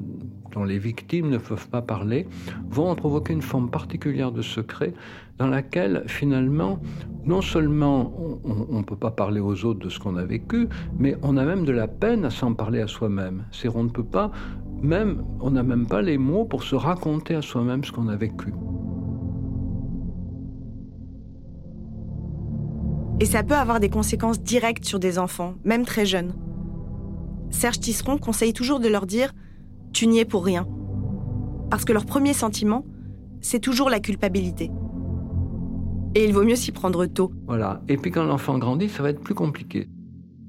dont 0.53 0.63
les 0.63 0.79
victimes 0.79 1.29
ne 1.29 1.37
peuvent 1.37 1.67
pas 1.67 1.81
parler, 1.81 2.27
vont 2.69 2.89
en 2.89 2.95
provoquer 2.95 3.33
une 3.33 3.41
forme 3.41 3.69
particulière 3.69 4.31
de 4.31 4.41
secret 4.41 4.93
dans 5.37 5.47
laquelle 5.47 6.03
finalement, 6.07 6.79
non 7.25 7.41
seulement 7.41 8.13
on 8.43 8.79
ne 8.79 8.83
peut 8.83 8.95
pas 8.95 9.11
parler 9.11 9.39
aux 9.39 9.65
autres 9.65 9.79
de 9.79 9.89
ce 9.89 9.99
qu'on 9.99 10.15
a 10.15 10.23
vécu, 10.23 10.67
mais 10.97 11.15
on 11.23 11.37
a 11.37 11.45
même 11.45 11.65
de 11.65 11.71
la 11.71 11.87
peine 11.87 12.25
à 12.25 12.29
s'en 12.29 12.53
parler 12.53 12.81
à 12.81 12.87
soi-même. 12.87 13.45
C'est 13.51 13.69
on 13.73 13.83
ne 13.83 13.89
peut 13.89 14.03
pas, 14.03 14.31
même, 14.81 15.23
on 15.39 15.51
n'a 15.51 15.63
même 15.63 15.87
pas 15.87 16.01
les 16.01 16.17
mots 16.17 16.45
pour 16.45 16.63
se 16.63 16.75
raconter 16.75 17.35
à 17.35 17.41
soi-même 17.41 17.83
ce 17.83 17.91
qu'on 17.91 18.07
a 18.07 18.15
vécu. 18.15 18.53
Et 23.19 23.25
ça 23.25 23.43
peut 23.43 23.55
avoir 23.55 23.79
des 23.79 23.89
conséquences 23.89 24.41
directes 24.41 24.85
sur 24.85 24.99
des 24.99 25.17
enfants, 25.17 25.53
même 25.63 25.85
très 25.85 26.05
jeunes. 26.05 26.33
Serge 27.51 27.79
Tisseron 27.79 28.17
conseille 28.17 28.53
toujours 28.53 28.79
de 28.79 28.89
leur 28.89 29.05
dire 29.05 29.31
tu 29.93 30.07
n'y 30.07 30.19
es 30.19 30.25
pour 30.25 30.43
rien. 30.43 30.67
Parce 31.69 31.85
que 31.85 31.93
leur 31.93 32.05
premier 32.05 32.33
sentiment, 32.33 32.83
c'est 33.41 33.59
toujours 33.59 33.89
la 33.89 33.99
culpabilité. 33.99 34.71
Et 36.15 36.25
il 36.25 36.33
vaut 36.33 36.43
mieux 36.43 36.55
s'y 36.55 36.71
prendre 36.71 37.05
tôt. 37.07 37.31
Voilà. 37.47 37.81
Et 37.87 37.97
puis 37.97 38.11
quand 38.11 38.23
l'enfant 38.23 38.59
grandit, 38.59 38.87
ça 38.87 39.01
va 39.01 39.09
être 39.09 39.21
plus 39.21 39.33
compliqué. 39.33 39.87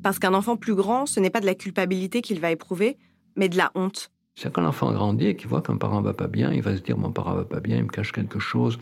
Parce 0.03 0.19
qu'un 0.19 0.35
enfant 0.35 0.57
plus 0.57 0.75
grand, 0.75 1.07
ce 1.07 1.21
n'est 1.21 1.31
pas 1.31 1.41
de 1.41 1.47
la 1.47 1.55
culpabilité 1.55 2.21
qu'il 2.21 2.39
va 2.39 2.51
éprouver, 2.51 2.99
mais 3.37 3.49
de 3.49 3.57
la 3.57 3.73
honte. 3.75 4.11
C'est 4.35 4.53
quand 4.53 4.61
l'enfant 4.61 4.93
grandit 4.93 5.29
et 5.29 5.37
qu'il 5.37 5.49
voit 5.49 5.63
qu'un 5.63 5.79
parent 5.79 6.03
va 6.03 6.13
pas 6.13 6.27
bien, 6.27 6.53
il 6.53 6.61
va 6.61 6.77
se 6.77 6.83
dire 6.83 6.99
mon 6.99 7.13
parent 7.13 7.35
va 7.35 7.45
pas 7.45 7.61
bien, 7.61 7.79
il 7.79 7.85
me 7.85 7.89
cache 7.89 8.13
quelque 8.13 8.39
chose. 8.39 8.79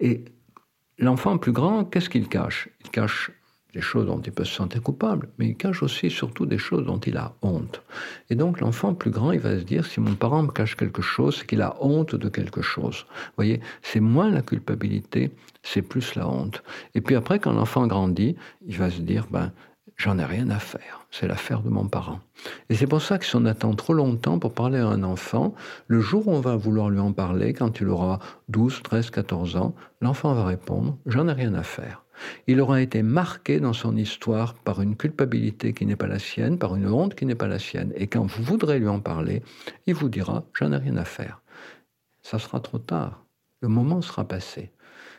Et 0.00 0.24
l'enfant 0.98 1.38
plus 1.38 1.52
grand, 1.52 1.84
qu'est-ce 1.84 2.10
qu'il 2.10 2.28
cache? 2.28 2.70
Il 2.84 2.90
cache 2.90 3.30
des 3.76 3.82
choses 3.82 4.06
dont 4.06 4.22
il 4.22 4.32
peut 4.32 4.46
se 4.46 4.54
sentir 4.54 4.82
coupable, 4.82 5.28
mais 5.36 5.48
il 5.48 5.54
cache 5.54 5.82
aussi 5.82 6.08
surtout 6.08 6.46
des 6.46 6.56
choses 6.56 6.86
dont 6.86 6.98
il 6.98 7.18
a 7.18 7.34
honte. 7.42 7.82
Et 8.30 8.34
donc 8.34 8.60
l'enfant 8.60 8.94
plus 8.94 9.10
grand, 9.10 9.32
il 9.32 9.40
va 9.40 9.58
se 9.58 9.64
dire, 9.64 9.84
si 9.84 10.00
mon 10.00 10.14
parent 10.14 10.42
me 10.42 10.50
cache 10.50 10.76
quelque 10.76 11.02
chose, 11.02 11.36
c'est 11.36 11.46
qu'il 11.46 11.60
a 11.60 11.76
honte 11.82 12.14
de 12.14 12.28
quelque 12.30 12.62
chose. 12.62 13.04
Vous 13.10 13.36
voyez, 13.36 13.60
c'est 13.82 14.00
moins 14.00 14.30
la 14.30 14.40
culpabilité, 14.40 15.30
c'est 15.62 15.82
plus 15.82 16.14
la 16.14 16.26
honte. 16.26 16.62
Et 16.94 17.02
puis 17.02 17.16
après, 17.16 17.38
quand 17.38 17.52
l'enfant 17.52 17.86
grandit, 17.86 18.34
il 18.66 18.78
va 18.78 18.90
se 18.90 19.02
dire, 19.02 19.26
ben, 19.30 19.52
j'en 19.98 20.18
ai 20.18 20.24
rien 20.24 20.48
à 20.48 20.58
faire. 20.58 21.06
C'est 21.10 21.28
l'affaire 21.28 21.60
de 21.60 21.68
mon 21.68 21.86
parent. 21.86 22.20
Et 22.70 22.74
c'est 22.76 22.86
pour 22.86 23.02
ça 23.02 23.18
que 23.18 23.26
si 23.26 23.36
on 23.36 23.44
attend 23.44 23.74
trop 23.74 23.92
longtemps 23.92 24.38
pour 24.38 24.54
parler 24.54 24.78
à 24.78 24.86
un 24.86 25.02
enfant, 25.02 25.54
le 25.86 26.00
jour 26.00 26.28
où 26.28 26.32
on 26.32 26.40
va 26.40 26.56
vouloir 26.56 26.88
lui 26.88 27.00
en 27.00 27.12
parler, 27.12 27.52
quand 27.52 27.78
il 27.80 27.88
aura 27.88 28.20
12, 28.48 28.82
13, 28.82 29.10
14 29.10 29.56
ans, 29.56 29.74
l'enfant 30.00 30.32
va 30.32 30.46
répondre, 30.46 30.96
j'en 31.04 31.28
ai 31.28 31.32
rien 31.34 31.52
à 31.52 31.62
faire. 31.62 32.05
Il 32.46 32.60
aura 32.60 32.80
été 32.80 33.02
marqué 33.02 33.60
dans 33.60 33.72
son 33.72 33.96
histoire 33.96 34.54
par 34.54 34.82
une 34.82 34.96
culpabilité 34.96 35.72
qui 35.72 35.86
n'est 35.86 35.96
pas 35.96 36.06
la 36.06 36.18
sienne, 36.18 36.58
par 36.58 36.76
une 36.76 36.88
honte 36.88 37.14
qui 37.14 37.26
n'est 37.26 37.34
pas 37.34 37.48
la 37.48 37.58
sienne. 37.58 37.92
Et 37.96 38.06
quand 38.06 38.24
vous 38.24 38.42
voudrez 38.42 38.78
lui 38.78 38.88
en 38.88 39.00
parler, 39.00 39.42
il 39.86 39.94
vous 39.94 40.08
dira, 40.08 40.44
j'en 40.54 40.72
ai 40.72 40.76
rien 40.76 40.96
à 40.96 41.04
faire. 41.04 41.42
Ça 42.22 42.38
sera 42.38 42.60
trop 42.60 42.78
tard. 42.78 43.24
Le 43.60 43.68
moment 43.68 44.02
sera 44.02 44.26
passé. 44.26 44.70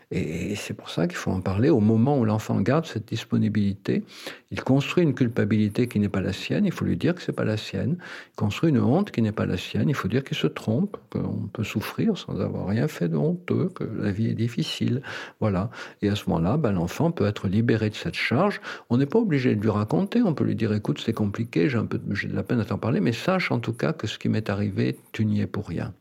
Et 0.09 0.55
c'est 0.55 0.73
pour 0.73 0.89
ça 0.89 1.05
qu'il 1.07 1.17
faut 1.17 1.31
en 1.31 1.41
parler 1.41 1.69
au 1.69 1.81
moment 1.81 2.17
où 2.17 2.23
l'enfant 2.23 2.61
garde 2.61 2.85
cette 2.85 3.07
disponibilité. 3.07 4.05
Il 4.51 4.63
construit 4.63 5.03
une 5.03 5.13
culpabilité 5.13 5.87
qui 5.89 5.99
n'est 5.99 6.07
pas 6.07 6.21
la 6.21 6.31
sienne, 6.31 6.65
il 6.65 6.71
faut 6.71 6.85
lui 6.85 6.95
dire 6.95 7.13
que 7.13 7.21
c'est 7.21 7.33
pas 7.33 7.43
la 7.43 7.57
sienne. 7.57 7.97
Il 8.31 8.35
construit 8.37 8.69
une 8.69 8.79
honte 8.79 9.11
qui 9.11 9.21
n'est 9.21 9.33
pas 9.33 9.45
la 9.45 9.57
sienne, 9.57 9.89
il 9.89 9.95
faut 9.95 10.07
dire 10.07 10.23
qu'il 10.23 10.37
se 10.37 10.47
trompe, 10.47 10.95
qu'on 11.09 11.49
peut 11.51 11.65
souffrir 11.65 12.17
sans 12.17 12.39
avoir 12.39 12.67
rien 12.67 12.87
fait 12.87 13.09
de 13.09 13.17
honteux, 13.17 13.69
que 13.75 13.83
la 13.83 14.11
vie 14.11 14.27
est 14.27 14.35
difficile. 14.35 15.01
Voilà. 15.41 15.69
Et 16.01 16.07
à 16.07 16.15
ce 16.15 16.29
moment-là, 16.29 16.55
ben, 16.55 16.71
l'enfant 16.71 17.11
peut 17.11 17.25
être 17.25 17.49
libéré 17.49 17.89
de 17.89 17.95
cette 17.95 18.15
charge. 18.15 18.61
On 18.89 18.97
n'est 18.97 19.05
pas 19.05 19.19
obligé 19.19 19.55
de 19.55 19.61
lui 19.61 19.69
raconter, 19.69 20.21
on 20.21 20.33
peut 20.33 20.45
lui 20.45 20.55
dire 20.55 20.71
écoute, 20.71 21.01
c'est 21.03 21.11
compliqué, 21.11 21.67
j'ai 21.67 21.77
un 21.77 21.85
peu 21.85 21.99
j'ai 22.11 22.29
de 22.29 22.35
la 22.35 22.43
peine 22.43 22.61
à 22.61 22.65
t'en 22.65 22.77
parler, 22.77 23.01
mais 23.01 23.11
sache 23.11 23.51
en 23.51 23.59
tout 23.59 23.73
cas 23.73 23.91
que 23.91 24.07
ce 24.07 24.17
qui 24.17 24.29
m'est 24.29 24.49
arrivé, 24.49 24.97
tu 25.11 25.25
n'y 25.25 25.41
es 25.41 25.47
pour 25.47 25.67
rien. 25.67 25.93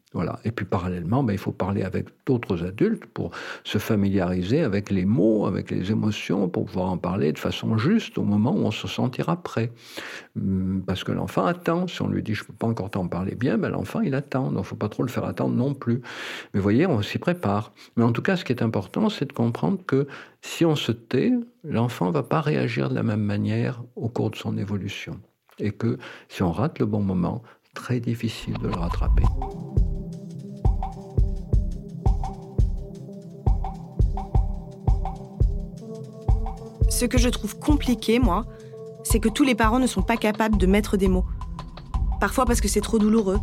Et 0.44 0.50
puis 0.50 0.64
parallèlement, 0.64 1.22
ben, 1.22 1.32
il 1.32 1.38
faut 1.38 1.52
parler 1.52 1.82
avec 1.82 2.06
d'autres 2.24 2.64
adultes 2.64 3.04
pour 3.06 3.32
se 3.64 3.78
familiariser 3.78 4.62
avec 4.62 4.90
les 4.90 5.04
mots, 5.04 5.46
avec 5.46 5.70
les 5.70 5.90
émotions, 5.90 6.48
pour 6.48 6.66
pouvoir 6.66 6.90
en 6.90 6.96
parler 6.96 7.32
de 7.32 7.38
façon 7.38 7.76
juste 7.76 8.16
au 8.16 8.22
moment 8.22 8.52
où 8.52 8.64
on 8.64 8.70
se 8.70 8.88
sentira 8.88 9.42
prêt. 9.42 9.72
Hum, 10.36 10.82
parce 10.86 11.04
que 11.04 11.12
l'enfant 11.12 11.44
attend. 11.44 11.86
Si 11.86 12.00
on 12.02 12.08
lui 12.08 12.22
dit 12.22 12.34
je 12.34 12.42
ne 12.42 12.46
peux 12.46 12.54
pas 12.54 12.66
encore 12.66 12.90
t'en 12.90 13.08
parler 13.08 13.34
bien, 13.34 13.58
ben, 13.58 13.68
l'enfant 13.68 14.00
il 14.00 14.14
attend. 14.14 14.44
Donc 14.44 14.52
il 14.52 14.58
ne 14.58 14.62
faut 14.62 14.76
pas 14.76 14.88
trop 14.88 15.02
le 15.02 15.08
faire 15.08 15.24
attendre 15.24 15.54
non 15.54 15.74
plus. 15.74 16.00
Mais 16.54 16.60
vous 16.60 16.62
voyez, 16.62 16.86
on 16.86 17.02
s'y 17.02 17.18
prépare. 17.18 17.72
Mais 17.96 18.04
en 18.04 18.12
tout 18.12 18.22
cas, 18.22 18.36
ce 18.36 18.44
qui 18.44 18.52
est 18.52 18.62
important, 18.62 19.08
c'est 19.08 19.26
de 19.26 19.32
comprendre 19.32 19.78
que 19.86 20.06
si 20.40 20.64
on 20.64 20.76
se 20.76 20.92
tait, 20.92 21.32
l'enfant 21.64 22.06
ne 22.06 22.12
va 22.12 22.22
pas 22.22 22.40
réagir 22.40 22.88
de 22.88 22.94
la 22.94 23.02
même 23.02 23.22
manière 23.22 23.82
au 23.96 24.08
cours 24.08 24.30
de 24.30 24.36
son 24.36 24.56
évolution. 24.56 25.20
Et 25.58 25.72
que 25.72 25.98
si 26.28 26.42
on 26.42 26.52
rate 26.52 26.78
le 26.78 26.86
bon 26.86 27.00
moment, 27.00 27.42
très 27.74 28.00
difficile 28.00 28.56
de 28.58 28.68
le 28.68 28.74
rattraper. 28.74 29.24
Ce 36.96 37.04
que 37.04 37.18
je 37.18 37.28
trouve 37.28 37.58
compliqué, 37.58 38.18
moi, 38.18 38.46
c'est 39.04 39.20
que 39.20 39.28
tous 39.28 39.44
les 39.44 39.54
parents 39.54 39.78
ne 39.78 39.86
sont 39.86 40.00
pas 40.00 40.16
capables 40.16 40.56
de 40.56 40.64
mettre 40.64 40.96
des 40.96 41.08
mots. 41.08 41.26
Parfois 42.22 42.46
parce 42.46 42.62
que 42.62 42.68
c'est 42.68 42.80
trop 42.80 42.98
douloureux. 42.98 43.38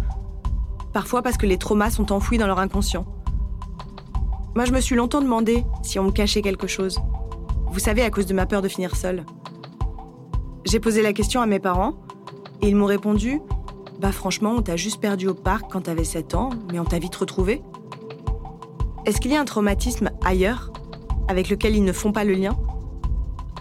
Parfois 0.91 1.21
parce 1.21 1.37
que 1.37 1.45
les 1.45 1.59
traumas 1.59 1.91
sont 1.91 2.11
enfouis 2.11 2.39
dans 2.39 2.47
leur 2.47 2.57
inconscient. 2.57 3.05
Moi, 4.55 4.65
je 4.65 4.71
me 4.71 4.81
suis 4.81 4.95
longtemps 4.95 5.21
demandé 5.21 5.63
si 5.83 5.99
on 5.99 6.05
me 6.05 6.11
cachait 6.11 6.41
quelque 6.41 6.65
chose. 6.65 6.99
Vous 7.67 7.77
savez, 7.77 8.01
à 8.01 8.09
cause 8.09 8.25
de 8.25 8.33
ma 8.33 8.47
peur 8.47 8.63
de 8.63 8.67
finir 8.67 8.95
seule. 8.95 9.23
J'ai 10.65 10.79
posé 10.79 11.03
la 11.03 11.13
question 11.13 11.39
à 11.39 11.45
mes 11.45 11.59
parents 11.59 11.93
et 12.63 12.69
ils 12.69 12.75
m'ont 12.75 12.87
répondu 12.87 13.39
Bah, 13.99 14.11
franchement, 14.11 14.55
on 14.57 14.63
t'a 14.63 14.77
juste 14.77 14.99
perdu 14.99 15.27
au 15.27 15.35
parc 15.35 15.71
quand 15.71 15.81
t'avais 15.81 16.05
7 16.05 16.33
ans, 16.33 16.49
mais 16.71 16.79
on 16.79 16.85
t'a 16.85 16.97
vite 16.97 17.15
retrouvé. 17.15 17.61
Est-ce 19.05 19.21
qu'il 19.21 19.29
y 19.29 19.35
a 19.35 19.39
un 19.39 19.45
traumatisme 19.45 20.09
ailleurs 20.25 20.73
avec 21.27 21.49
lequel 21.49 21.75
ils 21.75 21.83
ne 21.83 21.93
font 21.93 22.11
pas 22.11 22.23
le 22.23 22.33
lien? 22.33 22.57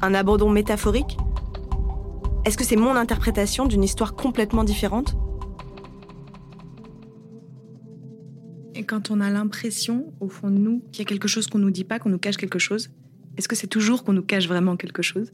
Un 0.03 0.15
abandon 0.15 0.51
métaphorique 0.51 1.17
Est-ce 2.45 2.59
que 2.59 2.65
c'est 2.65 2.77
mon 2.77 2.97
interprétation 2.97 3.67
d'une 3.67 3.85
histoire 3.85 4.15
complètement 4.15 4.65
différente 4.65 5.17
Et 8.75 8.85
quand 8.85 9.11
on 9.11 9.21
a 9.21 9.31
l'impression, 9.31 10.13
au 10.21 10.29
fond 10.29 10.51
de 10.51 10.59
nous, 10.59 10.83
qu'il 10.91 11.05
y 11.05 11.07
a 11.07 11.09
quelque 11.09 11.29
chose 11.29 11.47
qu'on 11.47 11.59
ne 11.59 11.65
nous 11.65 11.71
dit 11.71 11.85
pas, 11.85 12.01
qu'on 12.01 12.09
nous 12.11 12.19
cache 12.19 12.37
quelque 12.37 12.59
chose, 12.59 12.91
est-ce 13.37 13.47
que 13.47 13.55
c'est 13.55 13.69
toujours 13.69 14.03
qu'on 14.03 14.13
nous 14.13 14.23
cache 14.23 14.49
vraiment 14.49 14.77
quelque 14.77 15.03
chose? 15.03 15.33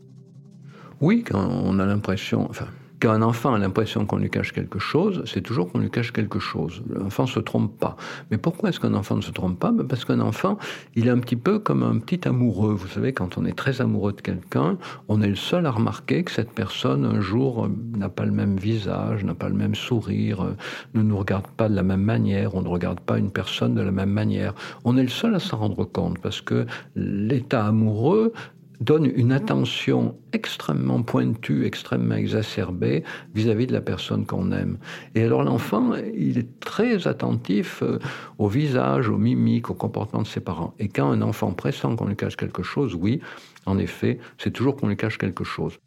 Oui, 1.00 1.24
quand 1.24 1.48
on 1.48 1.78
a 1.78 1.86
l'impression, 1.86 2.46
enfin, 2.50 2.68
quand 3.00 3.10
un 3.10 3.22
enfant 3.22 3.54
a 3.54 3.58
l'impression 3.58 4.06
qu'on 4.06 4.16
lui 4.16 4.30
cache 4.30 4.52
quelque 4.52 4.78
chose, 4.78 5.22
c'est 5.26 5.40
toujours 5.40 5.70
qu'on 5.70 5.78
lui 5.78 5.90
cache 5.90 6.12
quelque 6.12 6.38
chose. 6.38 6.82
L'enfant 6.88 7.24
ne 7.24 7.28
se 7.28 7.40
trompe 7.40 7.78
pas. 7.78 7.96
Mais 8.30 8.38
pourquoi 8.38 8.70
est-ce 8.70 8.80
qu'un 8.80 8.94
enfant 8.94 9.16
ne 9.16 9.20
se 9.20 9.30
trompe 9.30 9.58
pas? 9.58 9.70
Ben, 9.70 9.86
Parce 9.86 10.04
qu'un 10.04 10.20
enfant, 10.20 10.58
il 10.94 11.06
est 11.06 11.10
un 11.10 11.18
petit 11.18 11.36
peu 11.36 11.58
comme 11.58 11.82
un 11.82 11.98
petit 11.98 12.26
amoureux. 12.26 12.72
Vous 12.74 12.88
savez, 12.88 13.12
quand 13.12 13.38
on 13.38 13.44
est 13.44 13.56
très 13.56 13.80
amoureux 13.80 14.12
de 14.12 14.20
quelqu'un, 14.20 14.78
on 15.08 15.22
est 15.22 15.28
le 15.28 15.36
seul 15.36 15.66
à 15.66 15.70
remarquer 15.70 16.24
que 16.24 16.30
cette 16.30 16.50
personne, 16.52 17.04
un 17.04 17.20
jour, 17.20 17.64
euh, 17.64 17.68
n'a 17.96 18.08
pas 18.08 18.24
le 18.24 18.32
même 18.32 18.56
visage, 18.56 19.24
n'a 19.24 19.34
pas 19.34 19.48
le 19.48 19.54
même 19.54 19.74
sourire, 19.74 20.42
euh, 20.42 20.56
ne 20.94 21.02
nous 21.02 21.18
regarde 21.18 21.46
pas 21.46 21.68
de 21.68 21.74
la 21.74 21.82
même 21.82 22.02
manière, 22.02 22.54
on 22.54 22.62
ne 22.62 22.68
regarde 22.68 23.00
pas 23.00 23.18
une 23.18 23.30
personne 23.30 23.74
de 23.74 23.82
la 23.82 23.92
même 23.92 24.10
manière. 24.10 24.54
On 24.84 24.96
est 24.96 25.02
le 25.02 25.08
seul 25.08 25.34
à 25.34 25.38
s'en 25.38 25.58
rendre 25.58 25.84
compte 25.84 26.18
parce 26.18 26.40
que 26.40 26.66
l'état 26.96 27.66
amoureux 27.66 28.32
donne 28.80 29.06
une 29.06 29.32
attention 29.32 30.18
extrêmement 30.32 31.02
pointue, 31.02 31.64
extrêmement 31.64 32.14
exacerbée 32.14 33.04
vis-à-vis 33.34 33.66
de 33.66 33.72
la 33.72 33.80
personne 33.80 34.26
qu'on 34.26 34.52
aime. 34.52 34.78
Et 35.14 35.22
alors 35.22 35.42
l'enfant, 35.42 35.94
il 36.14 36.38
est 36.38 36.60
très 36.60 37.06
attentif 37.06 37.82
euh, 37.82 37.98
au 38.38 38.48
visage, 38.48 39.08
aux 39.08 39.18
mimiques, 39.18 39.70
au 39.70 39.74
comportement 39.74 40.22
de 40.22 40.28
ses 40.28 40.40
parents. 40.40 40.74
Et 40.78 40.88
quand 40.88 41.10
un 41.10 41.22
enfant 41.22 41.52
pressent 41.52 41.96
qu'on 41.96 42.06
lui 42.06 42.16
cache 42.16 42.36
quelque 42.36 42.62
chose, 42.62 42.94
oui, 42.94 43.20
en 43.66 43.78
effet, 43.78 44.18
c'est 44.38 44.52
toujours 44.52 44.76
qu'on 44.76 44.88
lui 44.88 44.96
cache 44.96 45.18
quelque 45.18 45.44
chose. 45.44 45.78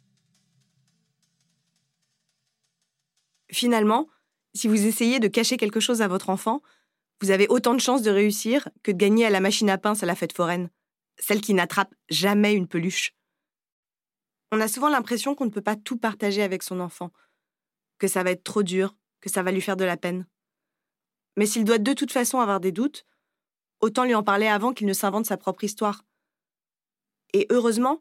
Finalement, 3.50 4.08
si 4.54 4.68
vous 4.68 4.86
essayez 4.86 5.20
de 5.20 5.28
cacher 5.28 5.56
quelque 5.56 5.80
chose 5.80 6.02
à 6.02 6.08
votre 6.08 6.30
enfant, 6.30 6.62
vous 7.20 7.30
avez 7.30 7.46
autant 7.48 7.74
de 7.74 7.80
chances 7.80 8.02
de 8.02 8.10
réussir 8.10 8.68
que 8.82 8.90
de 8.90 8.96
gagner 8.96 9.24
à 9.24 9.30
la 9.30 9.40
machine 9.40 9.70
à 9.70 9.78
pince 9.78 10.02
à 10.02 10.06
la 10.06 10.14
fête 10.14 10.32
foraine 10.32 10.68
celle 11.18 11.40
qui 11.40 11.54
n'attrape 11.54 11.94
jamais 12.08 12.54
une 12.54 12.68
peluche. 12.68 13.14
On 14.50 14.60
a 14.60 14.68
souvent 14.68 14.90
l'impression 14.90 15.34
qu'on 15.34 15.46
ne 15.46 15.50
peut 15.50 15.62
pas 15.62 15.76
tout 15.76 15.96
partager 15.96 16.42
avec 16.42 16.62
son 16.62 16.80
enfant, 16.80 17.10
que 17.98 18.08
ça 18.08 18.22
va 18.22 18.30
être 18.30 18.44
trop 18.44 18.62
dur, 18.62 18.94
que 19.20 19.30
ça 19.30 19.42
va 19.42 19.52
lui 19.52 19.60
faire 19.60 19.76
de 19.76 19.84
la 19.84 19.96
peine. 19.96 20.26
Mais 21.36 21.46
s'il 21.46 21.64
doit 21.64 21.78
de 21.78 21.92
toute 21.92 22.12
façon 22.12 22.40
avoir 22.40 22.60
des 22.60 22.72
doutes, 22.72 23.06
autant 23.80 24.04
lui 24.04 24.14
en 24.14 24.22
parler 24.22 24.46
avant 24.46 24.72
qu'il 24.72 24.86
ne 24.86 24.92
s'invente 24.92 25.26
sa 25.26 25.36
propre 25.36 25.64
histoire. 25.64 26.04
Et 27.32 27.46
heureusement, 27.50 28.00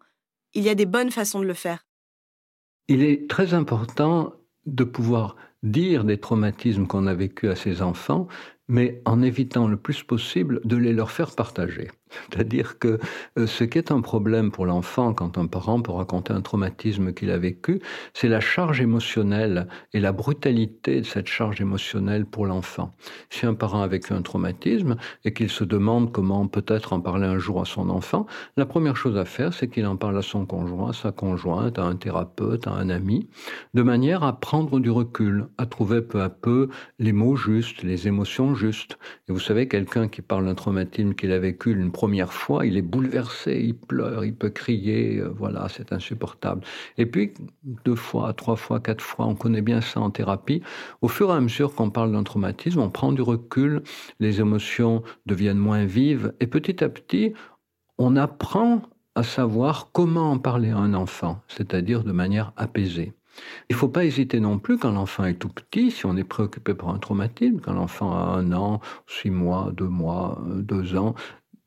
il 0.54 0.64
y 0.64 0.70
a 0.70 0.76
des 0.76 0.86
bonnes 0.86 1.12
façons 1.12 1.40
de 1.40 1.46
le 1.46 1.54
faire. 1.54 1.86
Il 2.88 3.04
est 3.04 3.30
très 3.30 3.54
important 3.54 4.34
de 4.66 4.84
pouvoir 4.84 5.38
dire 5.64 6.04
des 6.04 6.20
traumatismes 6.20 6.88
qu'on 6.88 7.08
a 7.08 7.14
vécus 7.14 7.50
à 7.50 7.56
ses 7.56 7.82
enfants, 7.82 8.28
mais 8.68 9.02
en 9.06 9.22
évitant 9.22 9.68
le 9.68 9.78
plus 9.78 10.04
possible 10.04 10.60
de 10.66 10.76
les 10.76 10.94
leur 10.94 11.12
faire 11.12 11.36
partager. 11.36 11.90
C'est-à-dire 12.30 12.80
que 12.80 13.00
euh, 13.38 13.48
ce 13.48 13.64
qui 13.64 13.78
est 13.78 13.92
un 13.92 14.02
problème 14.02 14.52
pour 14.52 14.66
l'enfant 14.66 15.14
quand 15.14 15.38
un 15.38 15.48
parent 15.48 15.82
peut 15.82 15.92
raconter 15.92 16.34
un 16.34 16.42
traumatisme 16.42 17.14
qu'il 17.14 17.32
a 17.32 17.38
vécu, 17.38 17.82
c'est 18.14 18.28
la 18.28 18.40
charge 18.40 18.82
émotionnelle 18.82 19.68
et 19.94 20.00
la 20.00 20.12
brutalité 20.12 21.02
de 21.02 21.06
cette 21.06 21.28
charge 21.28 21.62
émotionnelle 21.62 22.26
pour 22.26 22.46
l'enfant. 22.46 22.94
Si 23.30 23.46
un 23.46 23.54
parent 23.54 23.82
a 23.82 23.88
vécu 23.88 24.14
un 24.14 24.22
traumatisme 24.22 24.96
et 25.26 25.34
qu'il 25.34 25.50
se 25.50 25.64
demande 25.64 26.12
comment 26.12 26.48
peut-être 26.48 26.94
en 26.94 27.00
parler 27.00 27.28
un 27.28 27.38
jour 27.38 27.62
à 27.62 27.66
son 27.66 27.90
enfant, 27.90 28.26
la 28.58 28.66
première 28.66 28.96
chose 28.96 29.18
à 29.18 29.26
faire, 29.26 29.54
c'est 29.54 29.68
qu'il 29.68 29.86
en 29.86 29.98
parle 29.98 30.18
à 30.18 30.22
son 30.22 30.46
conjoint, 30.46 30.90
à 30.90 30.94
sa 30.94 31.12
conjointe, 31.12 31.80
à 31.80 31.84
un 31.84 31.96
thérapeute, 31.96 32.68
à 32.68 32.72
un 32.72 32.90
ami, 32.90 33.30
de 33.74 33.82
manière 33.82 34.24
à 34.24 34.40
prendre 34.40 34.80
du 34.80 34.90
recul, 34.90 35.48
à 35.58 35.66
trouver 35.66 36.02
peu 36.02 36.22
à 36.22 36.30
peu 36.30 36.70
les 37.00 37.14
mots 37.14 37.36
justes, 37.36 37.84
les 37.84 38.08
émotions 38.08 38.56
justes. 38.56 38.98
Et 39.28 39.32
vous 39.32 39.40
savez, 39.40 39.68
quelqu'un 39.68 40.08
qui 40.08 40.22
parle 40.22 40.46
d'un 40.46 40.56
traumatisme 40.56 41.14
qu'il 41.14 41.32
a 41.32 41.40
vécu 41.40 41.72
une 41.72 41.92
première 42.02 42.34
fois, 42.34 42.66
il 42.66 42.78
est 42.78 42.82
bouleversé, 42.82 43.62
il 43.64 43.76
pleure, 43.76 44.26
il 44.26 44.34
peut 44.34 44.50
crier, 44.50 45.20
euh, 45.20 45.32
voilà, 45.38 45.68
c'est 45.70 45.94
insupportable. 45.94 46.64
Et 46.98 47.06
puis, 47.06 47.32
deux 47.86 47.94
fois, 47.94 48.34
trois 48.34 48.56
fois, 48.56 48.80
quatre 48.80 49.04
fois, 49.04 49.28
on 49.28 49.36
connaît 49.36 49.62
bien 49.62 49.82
ça 49.82 50.00
en 50.00 50.10
thérapie. 50.10 50.64
Au 51.04 51.08
fur 51.08 51.30
et 51.30 51.34
à 51.34 51.40
mesure 51.40 51.76
qu'on 51.76 51.92
parle 51.92 52.12
d'un 52.12 52.24
traumatisme, 52.24 52.80
on 52.80 52.90
prend 52.90 53.12
du 53.12 53.22
recul, 53.22 53.84
les 54.20 54.42
émotions 54.42 55.04
deviennent 55.28 55.60
moins 55.60 55.86
vives, 55.86 56.34
et 56.40 56.48
petit 56.48 56.84
à 56.84 56.90
petit, 56.90 57.34
on 58.00 58.16
apprend 58.16 58.82
à 59.14 59.22
savoir 59.22 59.92
comment 59.92 60.32
en 60.32 60.40
parler 60.40 60.72
à 60.72 60.78
un 60.78 60.96
enfant, 60.96 61.44
c'est-à-dire 61.48 62.04
de 62.04 62.14
manière 62.14 62.52
apaisée. 62.58 63.14
Il 63.70 63.74
ne 63.74 63.78
faut 63.78 63.88
pas 63.88 64.06
hésiter 64.06 64.40
non 64.40 64.60
plus 64.60 64.78
quand 64.78 64.92
l'enfant 64.92 65.26
est 65.26 65.36
tout 65.36 65.50
petit, 65.50 65.92
si 65.92 66.06
on 66.06 66.18
est 66.18 66.24
préoccupé 66.24 66.74
par 66.74 66.90
un 66.90 67.00
traumatisme, 67.00 67.60
quand 67.60 67.74
l'enfant 67.74 68.12
a 68.12 68.38
un 68.38 68.52
an, 68.52 68.82
six 69.08 69.30
mois, 69.30 69.72
deux 69.74 69.88
mois, 69.88 70.42
euh, 70.48 70.62
deux 70.62 70.96
ans, 70.98 71.16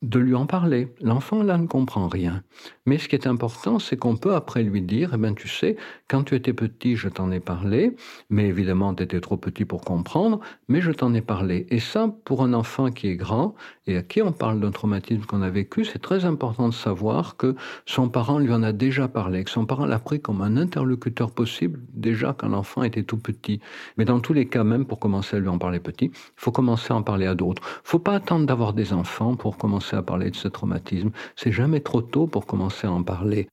de 0.01 0.19
lui 0.19 0.35
en 0.35 0.45
parler. 0.45 0.93
L'enfant, 1.01 1.41
là, 1.41 1.57
ne 1.57 1.67
comprend 1.67 2.07
rien. 2.07 2.43
Mais 2.85 2.97
ce 2.97 3.07
qui 3.07 3.15
est 3.15 3.27
important, 3.27 3.79
c'est 3.79 3.97
qu'on 3.97 4.17
peut 4.17 4.35
après 4.35 4.63
lui 4.63 4.81
dire, 4.81 5.11
eh 5.13 5.17
bien, 5.17 5.33
tu 5.33 5.47
sais, 5.47 5.77
quand 6.07 6.23
tu 6.23 6.35
étais 6.35 6.53
petit, 6.53 6.95
je 6.95 7.09
t'en 7.09 7.31
ai 7.31 7.39
parlé, 7.39 7.95
mais 8.29 8.47
évidemment, 8.47 8.93
tu 8.93 9.03
étais 9.03 9.21
trop 9.21 9.37
petit 9.37 9.65
pour 9.65 9.81
comprendre, 9.81 10.39
mais 10.67 10.81
je 10.81 10.91
t'en 10.91 11.13
ai 11.13 11.21
parlé. 11.21 11.65
Et 11.69 11.79
ça, 11.79 12.13
pour 12.25 12.43
un 12.43 12.53
enfant 12.53 12.91
qui 12.91 13.07
est 13.07 13.15
grand 13.15 13.55
et 13.87 13.97
à 13.97 14.01
qui 14.01 14.21
on 14.21 14.31
parle 14.31 14.59
d'un 14.59 14.71
traumatisme 14.71 15.25
qu'on 15.25 15.41
a 15.41 15.49
vécu, 15.49 15.85
c'est 15.85 16.01
très 16.01 16.25
important 16.25 16.69
de 16.69 16.73
savoir 16.73 17.37
que 17.37 17.55
son 17.85 18.09
parent 18.09 18.39
lui 18.39 18.51
en 18.51 18.63
a 18.63 18.71
déjà 18.71 19.07
parlé, 19.07 19.43
que 19.43 19.51
son 19.51 19.65
parent 19.65 19.85
l'a 19.85 19.99
pris 19.99 20.19
comme 20.19 20.41
un 20.41 20.57
interlocuteur 20.57 21.31
possible 21.31 21.79
déjà 21.93 22.35
quand 22.37 22.49
l'enfant 22.49 22.83
était 22.83 23.03
tout 23.03 23.17
petit. 23.17 23.59
Mais 23.97 24.05
dans 24.05 24.19
tous 24.19 24.33
les 24.33 24.47
cas, 24.47 24.63
même 24.63 24.85
pour 24.85 24.99
commencer 24.99 25.37
à 25.37 25.39
lui 25.39 25.49
en 25.49 25.59
parler 25.59 25.79
petit, 25.79 26.05
il 26.05 26.11
faut 26.35 26.51
commencer 26.51 26.93
à 26.93 26.95
en 26.95 27.03
parler 27.03 27.27
à 27.27 27.35
d'autres. 27.35 27.61
Il 27.85 27.89
faut 27.89 27.99
pas 27.99 28.15
attendre 28.15 28.45
d'avoir 28.45 28.73
des 28.73 28.91
enfants 28.91 29.35
pour 29.35 29.57
commencer 29.57 29.95
à 29.95 30.01
parler 30.01 30.31
de 30.31 30.35
ce 30.35 30.47
traumatisme. 30.47 31.11
C'est 31.35 31.51
jamais 31.51 31.79
trop 31.79 32.01
tôt 32.01 32.25
pour 32.25 32.47
commencer 32.47 32.87
à 32.87 32.91
en 32.91 33.03
parler. 33.03 33.47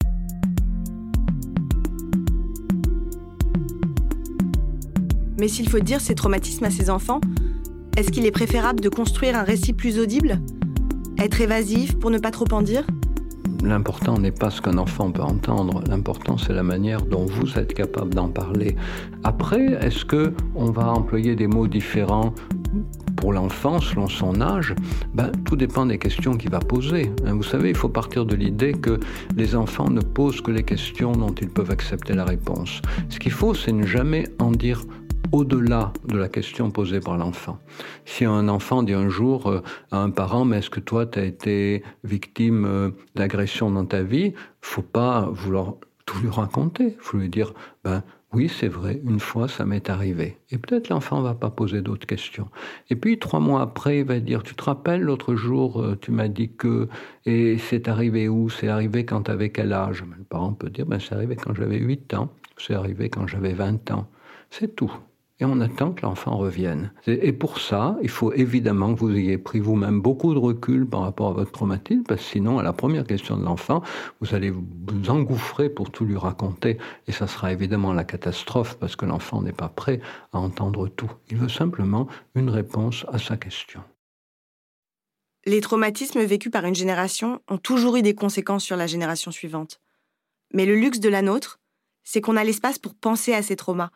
Mais 5.39 5.49
s'il 5.49 5.69
faut 5.69 5.81
dire 5.81 6.01
ces 6.01 6.15
traumatismes 6.15 6.65
à 6.65 6.71
ses 6.71 6.89
enfants, 6.89 7.21
est-ce 7.97 8.11
qu'il 8.11 8.25
est 8.25 8.33
préférable 8.33 8.81
de 8.81 8.89
construire 8.89 9.37
un 9.37 9.43
récit 9.43 9.75
plus 9.75 9.99
audible? 9.99 10.41
Être 11.19 11.41
évasif 11.41 11.99
pour 11.99 12.11
ne 12.11 12.19
pas 12.19 12.31
trop 12.31 12.47
en 12.53 12.63
dire? 12.63 12.87
L'important 13.63 14.19
n'est 14.19 14.33
pas 14.33 14.51
ce 14.51 14.61
qu'un 14.61 14.79
enfant 14.79 15.13
peut 15.13 15.23
entendre, 15.23 15.85
l'important 15.89 16.37
c'est 16.37 16.53
la 16.53 16.63
manière 16.63 17.03
dont 17.03 17.27
vous 17.27 17.59
êtes 17.59 17.75
capable 17.75 18.15
d'en 18.15 18.29
parler. 18.29 18.77
Après, 19.23 19.79
est-ce 19.85 20.05
que 20.05 20.33
on 20.55 20.71
va 20.73 20.91
employer 20.91 21.37
des 21.37 21.47
mots 21.47 21.69
différents 21.69 22.35
pour 23.17 23.33
l'enfant, 23.33 23.81
selon 23.81 24.09
son 24.09 24.41
âge, 24.41 24.75
ben, 25.15 25.31
tout 25.45 25.55
dépend 25.55 25.87
des 25.87 25.99
questions 25.99 26.37
qu'il 26.37 26.51
va 26.51 26.59
poser. 26.59 27.13
Hein, 27.25 27.35
vous 27.35 27.45
savez, 27.45 27.71
il 27.71 27.77
faut 27.77 27.89
partir 27.89 28.27
de 28.27 28.35
l'idée 28.35 28.73
que 28.73 28.99
les 29.37 29.55
enfants 29.55 29.89
ne 29.89 30.01
posent 30.01 30.41
que 30.41 30.51
les 30.51 30.65
questions 30.65 31.13
dont 31.13 31.33
ils 31.41 31.49
peuvent 31.49 31.71
accepter 31.71 32.15
la 32.15 32.25
réponse. 32.25 32.83
Ce 33.11 33.21
qu'il 33.21 33.31
faut, 33.31 33.55
c'est 33.55 33.71
ne 33.71 33.87
jamais 33.87 34.25
en 34.41 34.51
dire 34.51 34.83
au-delà 35.33 35.93
de 36.07 36.19
la 36.19 36.29
question 36.29 36.71
posée 36.71 37.01
par 37.01 37.17
l'enfant. 37.17 37.59
Si 38.05 38.25
un 38.25 38.49
enfant 38.49 38.83
dit 38.83 38.93
un 38.93 39.09
jour 39.09 39.49
euh, 39.49 39.63
à 39.91 39.99
un 39.99 40.11
parent, 40.11 40.45
mais 40.45 40.59
est-ce 40.59 40.71
que 40.71 40.81
toi, 40.81 41.07
tu 41.07 41.19
as 41.19 41.25
été 41.25 41.83
victime 42.05 42.65
euh, 42.67 42.91
d'agression 43.15 43.71
dans 43.71 43.87
ta 43.87 44.03
vie 44.03 44.35
faut 44.61 44.83
pas 44.83 45.29
vouloir 45.33 45.75
tout 46.07 46.19
lui 46.21 46.29
raconter. 46.29 46.97
faut 47.01 47.17
lui 47.17 47.29
dire, 47.29 47.53
ben, 47.85 48.03
oui, 48.33 48.49
c'est 48.49 48.69
vrai, 48.69 49.01
une 49.05 49.21
fois 49.21 49.49
ça 49.49 49.65
m'est 49.65 49.91
arrivé. 49.91 50.39
Et 50.51 50.59
peut-être 50.59 50.89
l'enfant 50.89 51.21
va 51.21 51.35
pas 51.35 51.51
poser 51.51 51.83
d'autres 51.83 52.07
questions. 52.07 52.49
Et 52.91 52.97
puis 52.97 53.19
trois 53.19 53.41
mois 53.41 53.61
après, 53.63 53.99
il 53.99 54.05
va 54.05 54.21
dire, 54.21 54.43
tu 54.43 54.55
te 54.55 54.65
rappelles 54.65 55.03
l'autre 55.03 55.35
jour, 55.35 55.81
euh, 55.81 55.99
tu 56.01 56.11
m'as 56.11 56.29
dit 56.29 56.53
que, 56.53 56.89
et 57.27 57.59
c'est 57.59 57.89
arrivé 57.89 58.29
où? 58.29 58.49
C'est 58.49 58.69
arrivé 58.69 59.05
quand 59.05 59.23
tu 59.23 59.31
avais 59.31 59.51
quel 59.51 59.73
âge? 59.73 60.05
Le 60.17 60.25
parent 60.25 60.53
peut 60.53 60.71
dire, 60.71 60.87
ben, 60.87 60.99
c'est 60.99 61.15
arrivé 61.15 61.37
quand 61.37 61.55
j'avais 61.55 61.79
8 61.79 62.15
ans, 62.15 62.33
c'est 62.59 62.75
arrivé 62.75 63.09
quand 63.09 63.27
j'avais 63.27 63.53
20 63.53 63.91
ans. 63.91 64.09
C'est 64.51 64.77
tout 64.77 64.93
et 65.43 65.45
on 65.45 65.59
attend 65.59 65.91
que 65.91 66.03
l'enfant 66.03 66.37
revienne. 66.37 66.93
Et 67.09 67.33
pour 67.33 67.59
ça, 67.59 67.97
il 68.01 68.09
faut 68.09 68.33
évidemment 68.33 68.95
que 68.95 69.01
vous 69.01 69.11
ayez 69.11 69.39
pris 69.39 69.59
vous-même 69.59 70.01
beaucoup 70.01 70.35
de 70.35 70.39
recul 70.39 70.87
par 70.87 71.01
rapport 71.01 71.31
à 71.31 71.33
votre 71.33 71.51
traumatisme, 71.51 72.05
parce 72.05 72.23
que 72.23 72.29
sinon, 72.29 72.61
à 72.61 72.63
la 72.63 72.73
première 72.73 73.05
question 73.05 73.37
de 73.37 73.45
l'enfant, 73.45 73.83
vous 74.21 74.37
allez 74.37 74.51
vous 74.51 74.63
engouffrer 75.11 75.69
pour 75.69 75.91
tout 75.91 76.05
lui 76.05 76.17
raconter, 76.17 76.79
et 77.09 77.13
ça 77.13 77.27
sera 77.27 77.53
évidemment 77.53 77.93
la 77.93 78.05
catastrophe, 78.05 78.79
parce 78.79 78.95
que 78.95 79.05
l'enfant 79.05 79.43
n'est 79.43 79.53
pas 79.53 79.69
prêt 79.69 80.01
à 80.33 80.39
entendre 80.39 80.87
tout. 80.87 81.11
Il 81.29 81.39
veut 81.39 81.49
simplement 81.49 82.07
une 82.37 82.49
réponse 82.49 83.05
à 83.13 83.19
sa 83.19 83.37
question. 83.37 83.81
Les 85.45 85.61
traumatismes 85.61 86.23
vécus 86.23 86.53
par 86.53 86.67
une 86.67 86.77
génération 86.77 87.41
ont 87.49 87.59
toujours 87.59 87.97
eu 87.97 88.03
des 88.03 88.15
conséquences 88.15 88.63
sur 88.63 88.77
la 88.77 88.87
génération 88.87 89.33
suivante. 89.33 89.81
Mais 90.55 90.67
le 90.67 90.77
luxe 90.77 91.01
de 91.01 91.09
la 91.09 91.21
nôtre, 91.21 91.59
c'est 92.05 92.21
qu'on 92.21 92.37
a 92.37 92.45
l'espace 92.45 92.79
pour 92.79 92.95
penser 92.95 93.35
à 93.35 93.43
ces 93.43 93.57
traumas, 93.57 93.91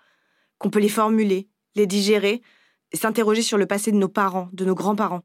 qu'on 0.58 0.70
peut 0.70 0.80
les 0.80 0.88
formuler, 0.88 1.48
les 1.74 1.86
digérer 1.86 2.42
s'interroger 2.96 3.42
sur 3.42 3.58
le 3.58 3.66
passé 3.66 3.92
de 3.92 3.96
nos 3.96 4.08
parents, 4.08 4.48
de 4.52 4.64
nos 4.64 4.74
grands-parents. 4.74 5.22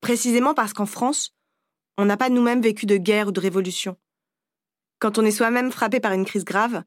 Précisément 0.00 0.54
parce 0.54 0.72
qu'en 0.72 0.86
France, 0.86 1.34
on 1.98 2.04
n'a 2.04 2.16
pas 2.16 2.28
nous-mêmes 2.28 2.62
vécu 2.62 2.86
de 2.86 2.96
guerre 2.96 3.28
ou 3.28 3.32
de 3.32 3.40
révolution. 3.40 3.96
Quand 4.98 5.18
on 5.18 5.24
est 5.24 5.30
soi-même 5.30 5.72
frappé 5.72 6.00
par 6.00 6.12
une 6.12 6.24
crise 6.24 6.44
grave, 6.44 6.82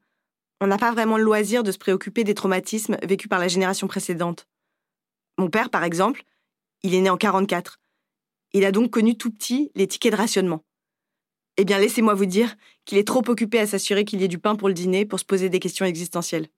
on 0.60 0.66
n'a 0.66 0.78
pas 0.78 0.92
vraiment 0.92 1.16
le 1.16 1.24
loisir 1.24 1.62
de 1.62 1.72
se 1.72 1.78
préoccuper 1.78 2.24
des 2.24 2.34
traumatismes 2.34 2.96
vécus 3.02 3.28
par 3.28 3.38
la 3.38 3.48
génération 3.48 3.86
précédente. 3.86 4.46
Mon 5.38 5.48
père, 5.48 5.70
par 5.70 5.84
exemple, 5.84 6.22
il 6.82 6.94
est 6.94 7.00
né 7.00 7.10
en 7.10 7.16
44. 7.16 7.78
Il 8.52 8.64
a 8.64 8.72
donc 8.72 8.90
connu 8.90 9.16
tout 9.16 9.30
petit 9.30 9.70
les 9.74 9.86
tickets 9.86 10.12
de 10.12 10.16
rationnement. 10.16 10.64
Eh 11.56 11.64
bien, 11.64 11.78
laissez-moi 11.78 12.14
vous 12.14 12.26
dire 12.26 12.56
qu'il 12.84 12.98
est 12.98 13.06
trop 13.06 13.22
occupé 13.28 13.58
à 13.58 13.66
s'assurer 13.66 14.04
qu'il 14.04 14.20
y 14.20 14.24
ait 14.24 14.28
du 14.28 14.38
pain 14.38 14.56
pour 14.56 14.68
le 14.68 14.74
dîner 14.74 15.06
pour 15.06 15.18
se 15.20 15.24
poser 15.24 15.48
des 15.48 15.60
questions 15.60 15.86
existentielles. 15.86 16.48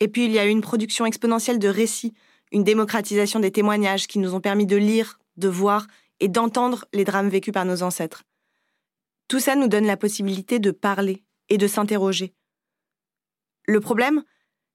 Et 0.00 0.08
puis 0.08 0.24
il 0.24 0.32
y 0.32 0.38
a 0.38 0.46
eu 0.46 0.50
une 0.50 0.62
production 0.62 1.06
exponentielle 1.06 1.58
de 1.58 1.68
récits, 1.68 2.14
une 2.52 2.64
démocratisation 2.64 3.38
des 3.38 3.52
témoignages 3.52 4.06
qui 4.06 4.18
nous 4.18 4.34
ont 4.34 4.40
permis 4.40 4.66
de 4.66 4.76
lire, 4.76 5.20
de 5.36 5.48
voir 5.48 5.86
et 6.18 6.28
d'entendre 6.28 6.84
les 6.92 7.04
drames 7.04 7.28
vécus 7.28 7.52
par 7.52 7.64
nos 7.64 7.82
ancêtres. 7.82 8.24
Tout 9.28 9.40
ça 9.40 9.54
nous 9.54 9.68
donne 9.68 9.86
la 9.86 9.96
possibilité 9.96 10.58
de 10.58 10.70
parler 10.70 11.22
et 11.48 11.58
de 11.58 11.66
s'interroger. 11.66 12.34
Le 13.66 13.80
problème, 13.80 14.24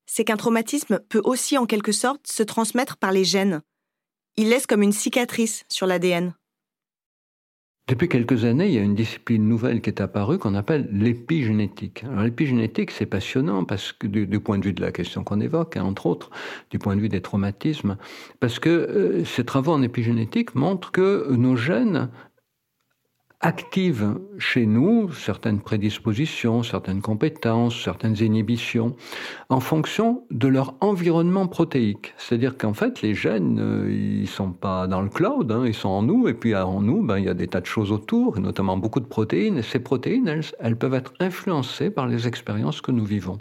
c'est 0.06 0.24
qu'un 0.24 0.38
traumatisme 0.38 1.00
peut 1.10 1.22
aussi 1.24 1.58
en 1.58 1.66
quelque 1.66 1.92
sorte 1.92 2.28
se 2.28 2.44
transmettre 2.44 2.98
par 2.98 3.12
les 3.12 3.24
gènes. 3.24 3.62
Il 4.38 4.50
laisse 4.50 4.68
comme 4.68 4.84
une 4.84 4.92
cicatrice 4.92 5.66
sur 5.70 5.88
l'ADN. 5.88 6.34
Depuis 7.88 8.10
quelques 8.10 8.46
années, 8.46 8.66
il 8.66 8.74
y 8.74 8.80
a 8.80 8.82
une 8.82 8.96
discipline 8.96 9.48
nouvelle 9.48 9.80
qui 9.80 9.92
est 9.92 10.02
apparue 10.02 10.40
qu'on 10.40 10.56
appelle 10.56 10.90
l'épigénétique. 10.92 12.04
Alors 12.04 12.24
l'épigénétique, 12.24 12.90
c'est 12.90 13.06
passionnant 13.06 13.64
parce 13.64 13.92
que 13.92 14.08
du, 14.08 14.40
point 14.40 14.58
de 14.58 14.66
vue 14.66 14.74
de 14.74 14.82
la 14.82 14.92
question 14.92 15.24
qu'on 15.24 15.40
évoque, 15.40 15.78
hein, 15.78 15.84
entre 15.84 16.08
autres, 16.08 16.32
du 16.72 16.80
point 16.80 16.96
de 16.96 17.02
vue 17.02 17.10
des 17.10 17.22
traumatismes, 17.22 17.98
parce 18.40 18.58
que 18.58 18.70
euh, 18.70 19.24
ces 19.24 19.46
travaux 19.46 19.72
en 19.72 19.84
épigénétique 19.84 20.56
montrent 20.56 20.92
que 20.92 21.32
nos 21.36 21.56
gènes 21.56 22.10
activent 23.42 24.20
chez 24.38 24.66
nous 24.66 25.12
certaines 25.12 25.60
prédispositions, 25.60 26.64
certaines 26.64 27.02
compétences, 27.02 27.82
certaines 27.84 28.18
inhibitions, 28.22 28.96
en 29.50 29.60
fonction 29.60 30.24
de 30.32 30.48
leur 30.48 30.76
environnement 30.82 31.48
protéique. 31.48 32.14
C'est-à-dire 32.18 32.58
qu'en 32.58 32.74
fait, 32.74 33.02
les 33.02 33.14
gènes, 33.14 33.60
euh, 33.60 33.92
ils 33.92 34.28
sont 34.28 34.52
pas 34.52 34.88
dans 34.88 35.02
le 35.02 35.10
cloud, 35.10 35.52
hein, 35.52 35.64
ils 35.66 35.74
sont 35.74 35.90
en 35.90 36.02
nous, 36.02 36.28
et 36.28 36.34
puis 36.34 36.56
en 36.56 36.82
nous, 36.82 37.04
ben, 37.04 37.18
il 37.18 37.26
y 37.26 37.30
a 37.30 37.34
des 37.34 37.48
tas 37.48 37.62
de 37.62 37.66
choses 37.66 37.92
autour, 37.92 38.40
notamment 38.40 38.78
beaucoup 38.78 39.00
de 39.00 39.06
protéines, 39.06 39.58
et 39.58 39.64
ces 39.64 39.80
protéines, 39.80 40.42
elles 40.60 40.78
peuvent 40.78 40.94
être 40.94 41.14
influencées 41.20 41.90
par 41.90 42.08
les 42.08 42.28
expériences 42.28 42.82
que 42.82 42.92
nous 42.92 43.06
vivons. 43.06 43.38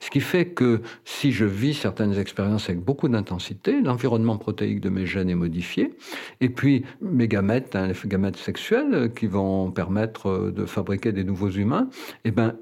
Ce 0.00 0.10
qui 0.10 0.20
fait 0.20 0.46
que 0.46 0.80
si 1.04 1.32
je 1.32 1.44
vis 1.44 1.74
certaines 1.74 2.18
expériences 2.18 2.68
avec 2.68 2.80
beaucoup 2.80 3.08
d'intensité, 3.08 3.80
l'environnement 3.80 4.36
protéique 4.38 4.80
de 4.80 4.88
mes 4.88 5.06
gènes 5.06 5.30
est 5.30 5.34
modifié. 5.34 5.94
Et 6.40 6.48
puis 6.48 6.84
mes 7.00 7.28
gamètes, 7.28 7.76
hein, 7.76 7.88
les 7.88 8.08
gamètes 8.08 8.36
sexuelles 8.36 9.12
qui 9.14 9.26
vont 9.26 9.70
permettre 9.70 10.28
euh, 10.28 10.52
de 10.52 10.64
fabriquer 10.66 11.12
des 11.12 11.24
nouveaux 11.24 11.50
humains, 11.50 11.88
eh 12.24 12.30
ben, 12.30 12.54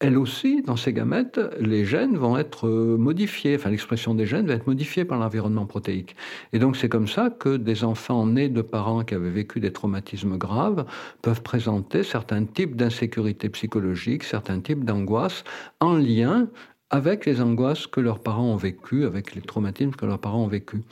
elles 0.00 0.18
aussi, 0.18 0.60
dans 0.60 0.76
ces 0.76 0.92
gamètes, 0.92 1.40
les 1.58 1.86
gènes 1.86 2.18
vont 2.18 2.36
être 2.36 2.68
euh, 2.68 2.98
modifiés, 2.98 3.56
enfin 3.56 3.70
l'expression 3.70 4.14
des 4.14 4.26
gènes 4.26 4.46
va 4.46 4.52
être 4.54 4.66
modifiée 4.66 5.06
par 5.06 5.18
l'environnement 5.18 5.64
protéique. 5.64 6.16
Et 6.52 6.58
donc 6.58 6.76
c'est 6.76 6.90
comme 6.90 7.08
ça 7.08 7.30
que 7.30 7.56
des 7.56 7.82
enfants 7.82 8.26
nés 8.26 8.50
de 8.50 8.60
parents 8.60 9.04
qui 9.04 9.14
avaient 9.14 9.30
vécu 9.30 9.58
des 9.58 9.72
traumatismes 9.72 10.36
graves 10.36 10.84
peuvent 11.22 11.40
présenter 11.42 12.02
certains 12.02 12.44
types 12.44 12.76
d'insécurité 12.76 13.48
psychologique, 13.48 14.22
certains 14.24 14.60
types 14.60 14.84
d'angoisse 14.84 15.44
en 15.80 15.94
lien 15.94 16.48
avec 16.90 17.26
les 17.26 17.40
angoisses 17.40 17.86
que 17.86 18.00
leurs 18.00 18.20
parents 18.20 18.44
ont 18.44 18.56
vécues, 18.56 19.04
avec 19.04 19.34
les 19.34 19.40
traumatismes 19.42 19.90
que 19.90 20.06
leurs 20.06 20.20
parents 20.20 20.44
ont 20.44 20.48
vécus. 20.48 20.82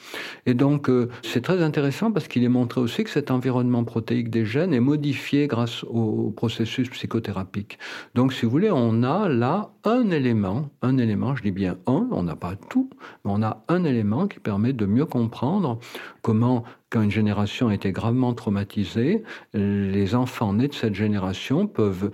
Et 0.44 0.54
donc, 0.54 0.90
euh, 0.90 1.08
c'est 1.22 1.40
très 1.40 1.62
intéressant 1.62 2.10
parce 2.10 2.26
qu'il 2.26 2.42
est 2.42 2.48
montré 2.48 2.80
aussi 2.80 3.04
que 3.04 3.10
cet 3.10 3.30
environnement 3.30 3.84
protéique 3.84 4.28
des 4.28 4.44
gènes 4.44 4.74
est 4.74 4.80
modifié 4.80 5.46
grâce 5.46 5.84
au 5.84 6.32
processus 6.36 6.90
psychothérapique. 6.90 7.78
Donc, 8.14 8.32
si 8.32 8.44
vous 8.44 8.50
voulez, 8.50 8.72
on 8.72 9.04
a 9.04 9.28
là 9.28 9.70
un 9.84 10.10
élément, 10.10 10.70
un 10.82 10.98
élément, 10.98 11.36
je 11.36 11.42
dis 11.42 11.52
bien 11.52 11.76
un, 11.86 12.08
on 12.10 12.24
n'a 12.24 12.36
pas 12.36 12.56
tout, 12.56 12.90
mais 13.24 13.30
on 13.32 13.42
a 13.42 13.62
un 13.68 13.84
élément 13.84 14.26
qui 14.26 14.40
permet 14.40 14.72
de 14.72 14.86
mieux 14.86 15.06
comprendre 15.06 15.78
comment 16.22 16.64
quand 16.90 17.02
une 17.02 17.10
génération 17.10 17.68
a 17.68 17.74
été 17.74 17.90
gravement 17.92 18.34
traumatisée, 18.34 19.24
les 19.52 20.14
enfants 20.14 20.52
nés 20.52 20.68
de 20.68 20.74
cette 20.74 20.94
génération 20.94 21.66
peuvent 21.66 22.12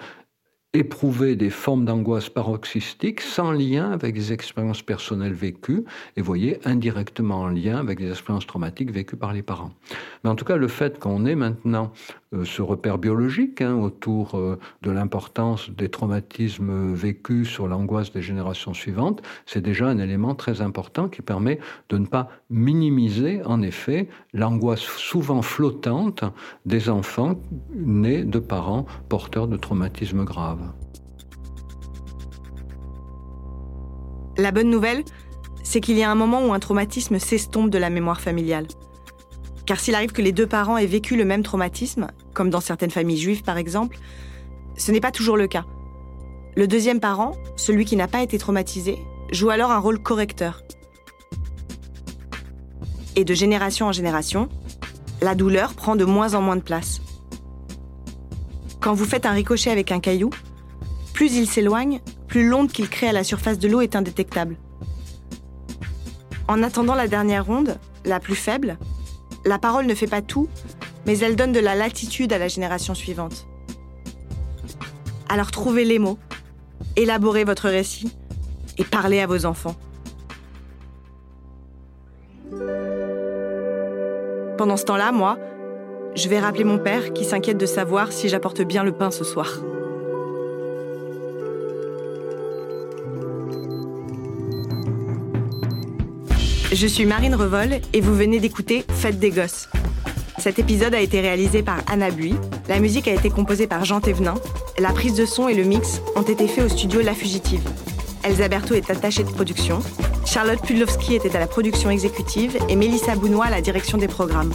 éprouver 0.73 1.35
des 1.35 1.51
formes 1.51 1.85
d'angoisse 1.85 2.29
paroxystique 2.29 3.21
sans 3.21 3.51
lien 3.51 3.91
avec 3.91 4.15
des 4.15 4.33
expériences 4.33 4.83
personnelles 4.83 5.33
vécues 5.33 5.85
et 6.17 6.23
voyez 6.23 6.61
indirectement 6.65 7.41
en 7.41 7.49
lien 7.49 7.79
avec 7.79 7.99
des 7.99 8.09
expériences 8.09 8.47
traumatiques 8.47 8.93
vécues 8.93 9.17
par 9.17 9.33
les 9.33 9.43
parents. 9.43 9.73
Mais 10.23 10.31
en 10.31 10.37
tout 10.37 10.45
cas, 10.45 10.57
le 10.57 10.69
fait 10.69 11.01
qu'on 11.01 11.27
ait 11.27 11.35
maintenant 11.35 11.93
ce 12.45 12.63
repère 12.63 12.99
biologique 12.99 13.61
hein, 13.61 13.75
autour 13.75 14.37
euh, 14.37 14.59
de 14.83 14.91
l'importance 14.91 15.71
des 15.71 15.89
traumatismes 15.89 16.95
vécus 16.95 17.49
sur 17.49 17.67
l'angoisse 17.67 18.13
des 18.13 18.23
générations 18.23 18.73
suivantes, 18.73 19.21
c'est 19.47 19.61
déjà 19.61 19.87
un 19.87 19.99
élément 19.99 20.35
très 20.35 20.61
important 20.61 21.09
qui 21.09 21.23
permet 21.23 21.59
de 21.89 21.99
ne 21.99 22.07
pas 22.07 22.29
minimiser 22.49 23.43
en 23.45 23.63
effet 23.63 24.09
l'angoisse 24.33 24.81
souvent 24.81 25.43
flottante 25.43 26.25
des 26.67 26.89
enfants 26.89 27.35
nés 27.75 28.25
de 28.25 28.39
parents 28.39 28.87
porteurs 29.09 29.49
de 29.49 29.57
traumatismes 29.57 30.25
graves. 30.25 30.73
La 34.39 34.53
bonne 34.53 34.71
nouvelle, 34.71 35.05
c'est 35.65 35.81
qu'il 35.81 35.99
y 35.99 36.03
a 36.03 36.11
un 36.11 36.15
moment 36.15 36.47
où 36.47 36.53
un 36.53 36.61
traumatisme 36.61 37.19
s'estompe 37.19 37.71
de 37.71 37.79
la 37.79 37.91
mémoire 37.91 38.21
familiale. 38.21 38.67
Car 39.71 39.79
s'il 39.79 39.95
arrive 39.95 40.11
que 40.11 40.21
les 40.21 40.33
deux 40.33 40.49
parents 40.49 40.79
aient 40.79 40.85
vécu 40.85 41.15
le 41.15 41.25
même 41.25 41.45
traumatisme, 41.45 42.09
comme 42.35 42.51
dans 42.51 42.61
certaines 42.61 42.91
familles 42.91 43.19
juives 43.19 43.45
par 43.45 43.57
exemple, 43.57 43.99
ce 44.77 44.91
n'est 44.91 44.99
pas 44.99 45.13
toujours 45.13 45.37
le 45.37 45.47
cas. 45.47 45.65
Le 46.57 46.67
deuxième 46.67 46.99
parent, 46.99 47.37
celui 47.55 47.85
qui 47.85 47.95
n'a 47.95 48.09
pas 48.09 48.21
été 48.21 48.37
traumatisé, 48.37 48.99
joue 49.31 49.49
alors 49.49 49.71
un 49.71 49.79
rôle 49.79 50.03
correcteur. 50.03 50.65
Et 53.15 53.23
de 53.23 53.33
génération 53.33 53.87
en 53.87 53.93
génération, 53.93 54.49
la 55.23 55.37
douleur 55.37 55.75
prend 55.75 55.95
de 55.95 56.05
moins 56.05 56.35
en 56.35 56.43
moins 56.43 56.57
de 56.57 56.63
place. 56.63 57.01
Quand 58.81 58.95
vous 58.95 59.05
faites 59.05 59.25
un 59.25 59.31
ricochet 59.31 59.71
avec 59.71 59.93
un 59.93 60.01
caillou, 60.01 60.31
plus 61.13 61.37
il 61.37 61.47
s'éloigne, 61.47 62.01
plus 62.27 62.45
l'onde 62.45 62.73
qu'il 62.73 62.89
crée 62.89 63.07
à 63.07 63.13
la 63.13 63.23
surface 63.23 63.61
de 63.61 63.69
l'eau 63.69 63.83
est 63.83 63.95
indétectable. 63.95 64.57
En 66.49 66.65
attendant 66.65 66.97
la 66.97 67.07
dernière 67.07 67.49
onde, 67.49 67.79
la 68.05 68.19
plus 68.19 68.35
faible, 68.35 68.77
la 69.45 69.59
parole 69.59 69.87
ne 69.87 69.95
fait 69.95 70.07
pas 70.07 70.23
tout, 70.23 70.49
mais 71.07 71.19
elle 71.19 71.37
donne 71.37 71.53
de 71.53 71.61
la 71.61 71.75
latitude 71.75 72.33
à 72.33 72.39
la 72.39 72.49
génération 72.49 72.95
suivante. 72.95 73.47
Alors 75.29 75.51
trouvez 75.51 75.85
les 75.85 75.99
mots, 75.99 76.19
élaborez 76.97 77.45
votre 77.45 77.69
récit 77.69 78.13
et 78.79 78.85
parlez 78.85 79.21
à 79.21 79.27
vos 79.27 79.47
enfants. 79.47 79.77
Pendant 84.59 84.77
ce 84.77 84.85
temps-là, 84.85 85.13
moi, 85.13 85.39
je 86.15 86.29
vais 86.29 86.41
rappeler 86.41 86.65
mon 86.65 86.79
père 86.79 87.13
qui 87.13 87.25
s'inquiète 87.25 87.57
de 87.57 87.67
savoir 87.67 88.13
si 88.13 88.29
j'apporte 88.29 88.61
bien 88.61 88.85
le 88.85 88.93
pain 88.93 89.11
ce 89.11 89.25
soir. 89.25 89.61
Je 96.73 96.87
suis 96.87 97.05
Marine 97.05 97.35
Revol 97.35 97.81
et 97.93 98.01
vous 98.01 98.15
venez 98.15 98.39
d'écouter 98.39 98.85
Fête 98.91 99.19
des 99.19 99.31
gosses. 99.31 99.69
Cet 100.39 100.61
épisode 100.61 100.95
a 100.95 101.01
été 101.01 101.21
réalisé 101.21 101.65
par 101.65 101.79
Anna 101.91 102.13
Bui, 102.13 102.37
la 102.69 102.79
musique 102.79 103.09
a 103.09 103.13
été 103.13 103.29
composée 103.29 103.67
par 103.67 103.85
Jean 103.85 104.01
Thévenin, 104.01 104.37
la 104.79 104.93
prise 104.93 105.15
de 105.15 105.27
son 105.27 105.49
et 105.49 105.55
le 105.55 105.65
mix 105.65 106.01
ont 106.15 106.23
été 106.23 106.47
faits 106.47 106.67
au 106.67 106.69
studio 106.69 107.01
La 107.03 107.13
Fugitive. 107.13 107.69
Elsa 108.23 108.47
Berthaud 108.47 108.77
est 108.77 108.89
attachée 108.89 109.25
de 109.25 109.31
production, 109.31 109.81
Charlotte 110.25 110.63
Pudlowski 110.63 111.17
était 111.17 111.35
à 111.35 111.41
la 111.41 111.49
production 111.49 111.91
exécutive 111.91 112.57
et 112.69 112.77
Mélissa 112.77 113.17
Bounois 113.17 113.47
à 113.47 113.51
la 113.51 113.61
direction 113.61 113.99
des 113.99 114.07
programmes. 114.07 114.53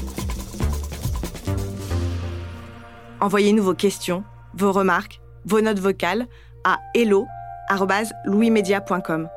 Envoyez-nous 3.20 3.64
vos 3.64 3.76
questions, 3.76 4.24
vos 4.54 4.72
remarques, 4.72 5.20
vos 5.44 5.60
notes 5.60 5.80
vocales 5.80 6.28
à 6.64 6.78
hello@louismedia.com. 6.94 9.28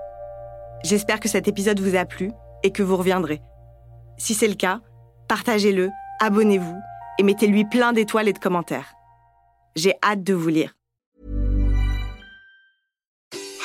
J'espère 0.84 1.18
que 1.18 1.28
cet 1.28 1.48
épisode 1.48 1.80
vous 1.80 1.96
a 1.96 2.04
plu 2.04 2.30
et 2.62 2.70
que 2.70 2.82
vous 2.82 2.96
reviendrez. 2.96 3.40
Si 4.18 4.34
c'est 4.34 4.48
le 4.48 4.54
cas, 4.54 4.80
partagez-le, 5.28 5.90
abonnez-vous 6.20 6.78
et 7.18 7.22
mettez-lui 7.22 7.64
plein 7.64 7.92
d'étoiles 7.92 8.28
et 8.28 8.32
de 8.32 8.38
commentaires. 8.38 8.94
J'ai 9.76 9.94
hâte 10.02 10.22
de 10.24 10.34
vous 10.34 10.48
lire. 10.48 10.74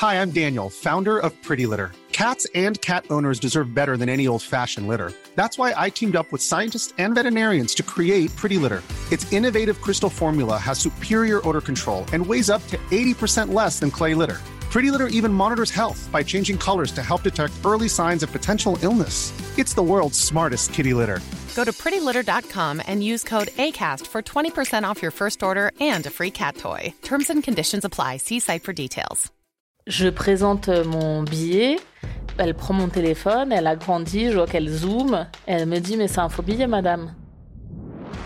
Hi, 0.00 0.14
I'm 0.14 0.30
Daniel, 0.30 0.70
founder 0.70 1.18
of 1.18 1.32
Pretty 1.42 1.66
Litter. 1.66 1.92
Cats 2.12 2.46
and 2.54 2.80
cat 2.80 3.04
owners 3.10 3.40
deserve 3.40 3.74
better 3.74 3.96
than 3.96 4.08
any 4.08 4.28
old-fashioned 4.28 4.86
litter. 4.86 5.12
That's 5.34 5.58
why 5.58 5.74
I 5.76 5.90
teamed 5.90 6.14
up 6.14 6.30
with 6.30 6.42
scientists 6.42 6.94
and 6.98 7.14
veterinarians 7.14 7.74
to 7.76 7.82
create 7.82 8.34
Pretty 8.36 8.56
Litter. 8.56 8.82
Its 9.10 9.32
innovative 9.32 9.80
crystal 9.80 10.10
formula 10.10 10.56
has 10.58 10.78
superior 10.78 11.40
odor 11.48 11.60
control 11.60 12.04
and 12.12 12.24
weighs 12.24 12.50
up 12.50 12.64
to 12.68 12.76
80% 12.92 13.52
less 13.52 13.80
than 13.80 13.90
clay 13.90 14.14
litter. 14.14 14.40
Pretty 14.74 14.90
Litter 14.90 15.06
even 15.06 15.32
monitors 15.32 15.70
health 15.70 16.08
by 16.10 16.24
changing 16.24 16.58
colors 16.58 16.90
to 16.90 17.00
help 17.00 17.22
detect 17.22 17.52
early 17.64 17.88
signs 17.88 18.24
of 18.24 18.32
potential 18.32 18.76
illness. 18.82 19.32
It's 19.56 19.72
the 19.72 19.84
world's 19.84 20.18
smartest 20.18 20.72
kitty 20.72 20.92
litter. 20.92 21.20
Go 21.54 21.62
to 21.62 21.70
prettylitter.com 21.70 22.82
and 22.84 23.00
use 23.00 23.22
code 23.22 23.50
ACAST 23.56 24.08
for 24.08 24.20
20% 24.20 24.82
off 24.82 25.00
your 25.00 25.12
first 25.12 25.44
order 25.44 25.70
and 25.78 26.04
a 26.06 26.10
free 26.10 26.32
cat 26.32 26.56
toy. 26.56 26.92
Terms 27.02 27.30
and 27.30 27.40
conditions 27.44 27.84
apply. 27.84 28.16
See 28.16 28.40
site 28.40 28.64
for 28.64 28.72
details. 28.72 29.30
Je 29.86 30.10
présente 30.10 30.68
mon 30.68 31.22
billet. 31.22 31.78
Elle 32.38 32.54
prend 32.54 32.74
mon 32.74 32.88
téléphone, 32.88 33.52
elle 33.52 33.68
agrandit, 33.68 34.32
je 34.32 34.38
vois 34.38 34.48
qu'elle 34.48 34.68
zoome. 34.68 35.28
Elle 35.46 35.66
me 35.66 35.78
dit 35.78 35.96
Mais 35.96 36.08
c'est 36.08 36.18
un 36.18 36.28
faux 36.28 36.42
billet, 36.42 36.66
madame. 36.66 37.14